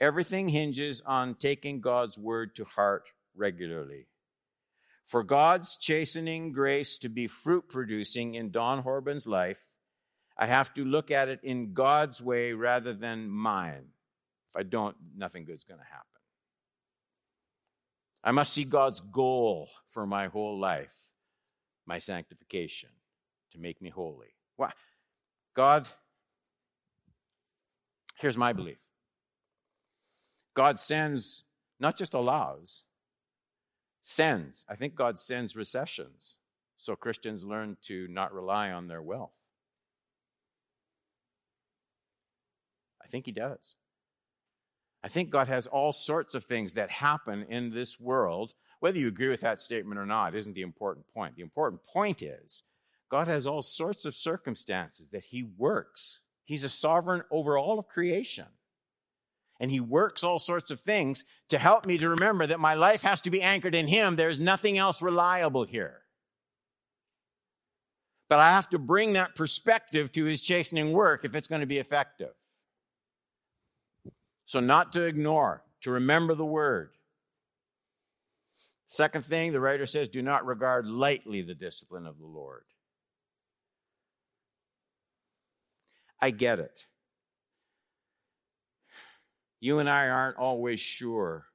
everything 0.00 0.48
hinges 0.48 1.02
on 1.06 1.36
taking 1.36 1.80
God's 1.80 2.18
word 2.18 2.56
to 2.56 2.64
heart 2.64 3.10
regularly. 3.36 4.08
For 5.04 5.22
God's 5.22 5.76
chastening 5.76 6.50
grace 6.50 6.98
to 6.98 7.08
be 7.08 7.28
fruit 7.28 7.68
producing 7.68 8.34
in 8.34 8.50
Don 8.50 8.82
Horban's 8.82 9.28
life, 9.28 9.68
I 10.36 10.46
have 10.46 10.74
to 10.74 10.84
look 10.84 11.12
at 11.12 11.28
it 11.28 11.38
in 11.44 11.74
God's 11.74 12.20
way 12.20 12.54
rather 12.54 12.92
than 12.92 13.30
mine. 13.30 13.84
If 14.52 14.56
I 14.56 14.64
don't, 14.64 14.96
nothing 15.16 15.44
good's 15.44 15.62
going 15.62 15.78
to 15.78 15.86
happen. 15.86 16.19
I 18.22 18.32
must 18.32 18.52
see 18.52 18.64
God's 18.64 19.00
goal 19.00 19.68
for 19.86 20.06
my 20.06 20.26
whole 20.26 20.58
life, 20.58 21.08
my 21.86 21.98
sanctification, 21.98 22.90
to 23.52 23.58
make 23.58 23.80
me 23.80 23.90
holy. 23.90 24.34
Why? 24.56 24.72
God, 25.54 25.88
here's 28.16 28.36
my 28.36 28.52
belief 28.52 28.78
God 30.54 30.78
sends, 30.78 31.44
not 31.78 31.96
just 31.96 32.14
allows, 32.14 32.84
sends. 34.02 34.66
I 34.68 34.74
think 34.74 34.94
God 34.94 35.18
sends 35.18 35.56
recessions 35.56 36.38
so 36.80 36.96
Christians 36.96 37.44
learn 37.44 37.76
to 37.82 38.08
not 38.08 38.32
rely 38.32 38.72
on 38.72 38.88
their 38.88 39.02
wealth. 39.02 39.34
I 43.02 43.06
think 43.06 43.26
He 43.26 43.32
does. 43.32 43.76
I 45.02 45.08
think 45.08 45.30
God 45.30 45.48
has 45.48 45.66
all 45.66 45.92
sorts 45.92 46.34
of 46.34 46.44
things 46.44 46.74
that 46.74 46.90
happen 46.90 47.46
in 47.48 47.70
this 47.70 47.98
world. 47.98 48.54
Whether 48.80 48.98
you 48.98 49.08
agree 49.08 49.28
with 49.28 49.40
that 49.40 49.60
statement 49.60 49.98
or 49.98 50.06
not 50.06 50.34
isn't 50.34 50.54
the 50.54 50.62
important 50.62 51.06
point. 51.12 51.36
The 51.36 51.42
important 51.42 51.82
point 51.84 52.22
is 52.22 52.62
God 53.10 53.26
has 53.26 53.46
all 53.46 53.62
sorts 53.62 54.04
of 54.04 54.14
circumstances 54.14 55.08
that 55.08 55.24
He 55.24 55.42
works. 55.42 56.20
He's 56.44 56.64
a 56.64 56.68
sovereign 56.68 57.22
over 57.30 57.56
all 57.56 57.78
of 57.78 57.88
creation. 57.88 58.46
And 59.58 59.70
He 59.70 59.80
works 59.80 60.22
all 60.22 60.38
sorts 60.38 60.70
of 60.70 60.80
things 60.80 61.24
to 61.48 61.58
help 61.58 61.86
me 61.86 61.96
to 61.98 62.08
remember 62.08 62.46
that 62.46 62.60
my 62.60 62.74
life 62.74 63.02
has 63.02 63.20
to 63.22 63.30
be 63.30 63.42
anchored 63.42 63.74
in 63.74 63.88
Him. 63.88 64.16
There's 64.16 64.40
nothing 64.40 64.78
else 64.78 65.02
reliable 65.02 65.64
here. 65.64 66.02
But 68.28 68.38
I 68.38 68.50
have 68.50 68.68
to 68.70 68.78
bring 68.78 69.14
that 69.14 69.34
perspective 69.34 70.12
to 70.12 70.24
His 70.24 70.40
chastening 70.40 70.92
work 70.92 71.24
if 71.24 71.34
it's 71.34 71.48
going 71.48 71.62
to 71.62 71.66
be 71.66 71.78
effective. 71.78 72.32
So, 74.50 74.58
not 74.58 74.94
to 74.94 75.04
ignore, 75.04 75.62
to 75.82 75.92
remember 75.92 76.34
the 76.34 76.44
word. 76.44 76.90
Second 78.88 79.24
thing, 79.24 79.52
the 79.52 79.60
writer 79.60 79.86
says, 79.86 80.08
do 80.08 80.22
not 80.22 80.44
regard 80.44 80.88
lightly 80.88 81.40
the 81.40 81.54
discipline 81.54 82.04
of 82.04 82.18
the 82.18 82.26
Lord. 82.26 82.64
I 86.20 86.32
get 86.32 86.58
it. 86.58 86.86
You 89.60 89.78
and 89.78 89.88
I 89.88 90.08
aren't 90.08 90.38
always 90.38 90.80
sure 90.80 91.46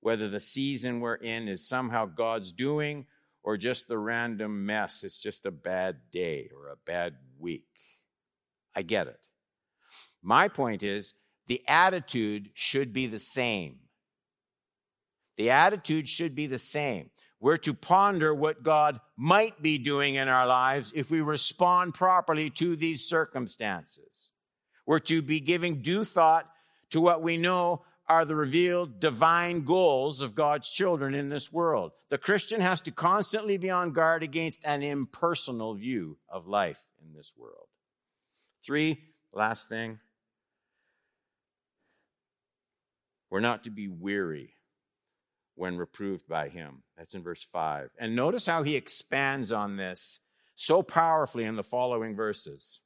whether 0.00 0.30
the 0.30 0.40
season 0.40 1.00
we're 1.00 1.16
in 1.16 1.46
is 1.46 1.68
somehow 1.68 2.06
God's 2.06 2.52
doing 2.52 3.04
or 3.42 3.58
just 3.58 3.86
the 3.86 3.98
random 3.98 4.64
mess. 4.64 5.04
It's 5.04 5.20
just 5.20 5.44
a 5.44 5.50
bad 5.50 6.10
day 6.10 6.48
or 6.56 6.68
a 6.68 6.76
bad 6.86 7.16
week. 7.38 7.66
I 8.74 8.80
get 8.80 9.08
it. 9.08 9.20
My 10.22 10.48
point 10.48 10.82
is, 10.82 11.12
the 11.50 11.64
attitude 11.66 12.48
should 12.54 12.92
be 12.92 13.08
the 13.08 13.18
same. 13.18 13.80
The 15.36 15.50
attitude 15.50 16.06
should 16.06 16.36
be 16.36 16.46
the 16.46 16.60
same. 16.60 17.10
We're 17.40 17.56
to 17.56 17.74
ponder 17.74 18.32
what 18.32 18.62
God 18.62 19.00
might 19.16 19.60
be 19.60 19.76
doing 19.76 20.14
in 20.14 20.28
our 20.28 20.46
lives 20.46 20.92
if 20.94 21.10
we 21.10 21.22
respond 21.22 21.94
properly 21.94 22.50
to 22.50 22.76
these 22.76 23.08
circumstances. 23.08 24.30
We're 24.86 25.00
to 25.00 25.22
be 25.22 25.40
giving 25.40 25.82
due 25.82 26.04
thought 26.04 26.48
to 26.90 27.00
what 27.00 27.20
we 27.20 27.36
know 27.36 27.82
are 28.08 28.24
the 28.24 28.36
revealed 28.36 29.00
divine 29.00 29.64
goals 29.64 30.20
of 30.20 30.36
God's 30.36 30.70
children 30.70 31.14
in 31.16 31.30
this 31.30 31.52
world. 31.52 31.90
The 32.10 32.18
Christian 32.18 32.60
has 32.60 32.80
to 32.82 32.92
constantly 32.92 33.56
be 33.56 33.70
on 33.70 33.90
guard 33.90 34.22
against 34.22 34.64
an 34.64 34.84
impersonal 34.84 35.74
view 35.74 36.16
of 36.28 36.46
life 36.46 36.92
in 37.04 37.12
this 37.12 37.32
world. 37.36 37.66
Three, 38.64 39.00
last 39.32 39.68
thing, 39.68 39.98
We're 43.30 43.40
not 43.40 43.64
to 43.64 43.70
be 43.70 43.88
weary 43.88 44.54
when 45.54 45.76
reproved 45.76 46.26
by 46.26 46.48
him. 46.48 46.82
That's 46.96 47.14
in 47.14 47.22
verse 47.22 47.42
5. 47.42 47.90
And 47.98 48.16
notice 48.16 48.46
how 48.46 48.62
he 48.62 48.76
expands 48.76 49.52
on 49.52 49.76
this 49.76 50.20
so 50.56 50.82
powerfully 50.82 51.44
in 51.44 51.56
the 51.56 51.62
following 51.62 52.16
verses. 52.16 52.80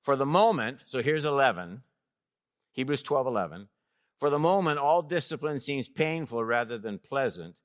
For 0.00 0.16
the 0.16 0.26
moment, 0.26 0.82
so 0.86 1.02
here's 1.02 1.24
11, 1.24 1.82
Hebrews 2.72 3.02
12 3.02 3.26
11. 3.26 3.68
For 4.18 4.30
the 4.30 4.38
moment, 4.38 4.78
all 4.78 5.02
discipline 5.02 5.58
seems 5.58 5.88
painful 5.88 6.44
rather 6.44 6.78
than 6.78 6.98
pleasant, 6.98 7.56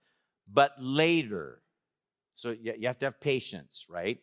but 0.51 0.71
later, 0.79 1.61
so 2.35 2.51
you 2.51 2.87
have 2.87 2.99
to 2.99 3.05
have 3.05 3.19
patience, 3.19 3.87
right? 3.89 4.19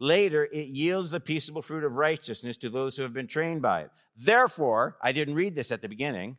Later, 0.00 0.44
it 0.44 0.68
yields 0.68 1.10
the 1.10 1.20
peaceable 1.20 1.62
fruit 1.62 1.84
of 1.84 1.92
righteousness 1.92 2.56
to 2.58 2.70
those 2.70 2.96
who 2.96 3.02
have 3.02 3.12
been 3.12 3.26
trained 3.26 3.62
by 3.62 3.82
it. 3.82 3.90
Therefore, 4.16 4.96
I 5.02 5.12
didn't 5.12 5.34
read 5.34 5.54
this 5.54 5.72
at 5.72 5.82
the 5.82 5.88
beginning. 5.88 6.38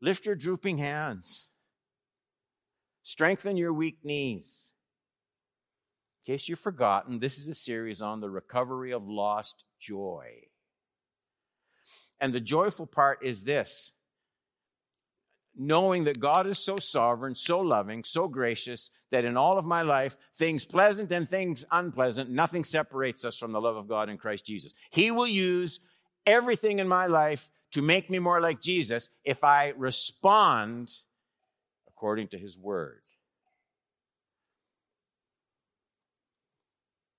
Lift 0.00 0.26
your 0.26 0.34
drooping 0.34 0.78
hands. 0.78 1.46
Strengthen 3.02 3.56
your 3.56 3.72
weak 3.72 3.98
knees. 4.02 4.72
In 6.20 6.34
case 6.34 6.48
you've 6.48 6.58
forgotten, 6.58 7.20
this 7.20 7.38
is 7.38 7.46
a 7.46 7.54
series 7.54 8.02
on 8.02 8.20
the 8.20 8.28
recovery 8.28 8.92
of 8.92 9.08
lost 9.08 9.64
joy. 9.78 10.26
And 12.18 12.32
the 12.32 12.40
joyful 12.40 12.86
part 12.86 13.20
is 13.22 13.44
this 13.44 13.92
knowing 15.56 16.04
that 16.04 16.20
God 16.20 16.46
is 16.46 16.58
so 16.58 16.76
sovereign, 16.76 17.34
so 17.34 17.60
loving, 17.60 18.04
so 18.04 18.28
gracious, 18.28 18.90
that 19.10 19.24
in 19.24 19.36
all 19.36 19.58
of 19.58 19.64
my 19.64 19.82
life, 19.82 20.16
things 20.34 20.66
pleasant 20.66 21.10
and 21.10 21.28
things 21.28 21.64
unpleasant, 21.70 22.30
nothing 22.30 22.64
separates 22.64 23.24
us 23.24 23.38
from 23.38 23.52
the 23.52 23.60
love 23.60 23.76
of 23.76 23.88
God 23.88 24.08
in 24.08 24.18
Christ 24.18 24.46
Jesus. 24.46 24.72
He 24.90 25.10
will 25.10 25.26
use 25.26 25.80
everything 26.26 26.78
in 26.78 26.88
my 26.88 27.06
life 27.06 27.50
to 27.72 27.82
make 27.82 28.10
me 28.10 28.18
more 28.18 28.40
like 28.40 28.60
Jesus 28.60 29.08
if 29.24 29.42
I 29.44 29.72
respond 29.76 30.92
according 31.88 32.28
to 32.28 32.38
his 32.38 32.58
word. 32.58 33.00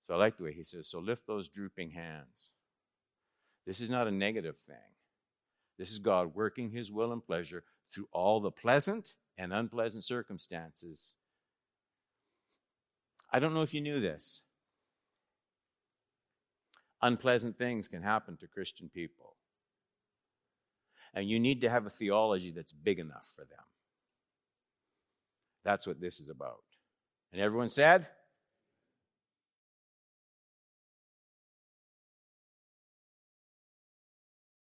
So 0.04 0.14
I 0.14 0.18
like 0.18 0.38
the 0.38 0.44
way 0.44 0.54
he 0.54 0.64
says, 0.64 0.88
so 0.88 1.00
lift 1.00 1.28
those 1.28 1.50
drooping 1.50 1.92
hands. 1.92 2.52
This 3.66 3.82
is 3.82 3.90
not 3.90 4.08
a 4.08 4.12
negative 4.12 4.56
thing. 4.56 4.76
This 5.78 5.92
is 5.92 6.00
God 6.00 6.34
working 6.34 6.72
his 6.72 6.92
will 6.92 7.12
and 7.12 7.24
pleasure 7.24 7.64
through 7.90 8.08
all 8.12 8.40
the 8.40 8.52
pleasant 8.52 9.16
and 9.38 9.54
unpleasant 9.54 10.04
circumstances. 10.04 11.16
I 13.32 13.40
don't 13.40 13.54
know 13.54 13.62
if 13.62 13.74
you 13.74 13.82
knew 13.82 14.00
this. 14.00 14.42
Unpleasant 17.02 17.58
things 17.58 17.88
can 17.88 18.02
happen 18.02 18.38
to 18.38 18.48
Christian 18.48 18.90
people. 18.90 19.36
And 21.14 21.30
you 21.30 21.40
need 21.40 21.62
to 21.62 21.70
have 21.70 21.86
a 21.86 21.90
theology 21.90 22.52
that's 22.52 22.72
big 22.72 23.00
enough 23.00 23.32
for 23.36 23.46
them. 23.46 23.64
That's 25.64 25.86
what 25.86 26.00
this 26.00 26.20
is 26.20 26.30
about. 26.30 26.64
And 27.32 27.42
everyone 27.42 27.70
said, 27.70 28.08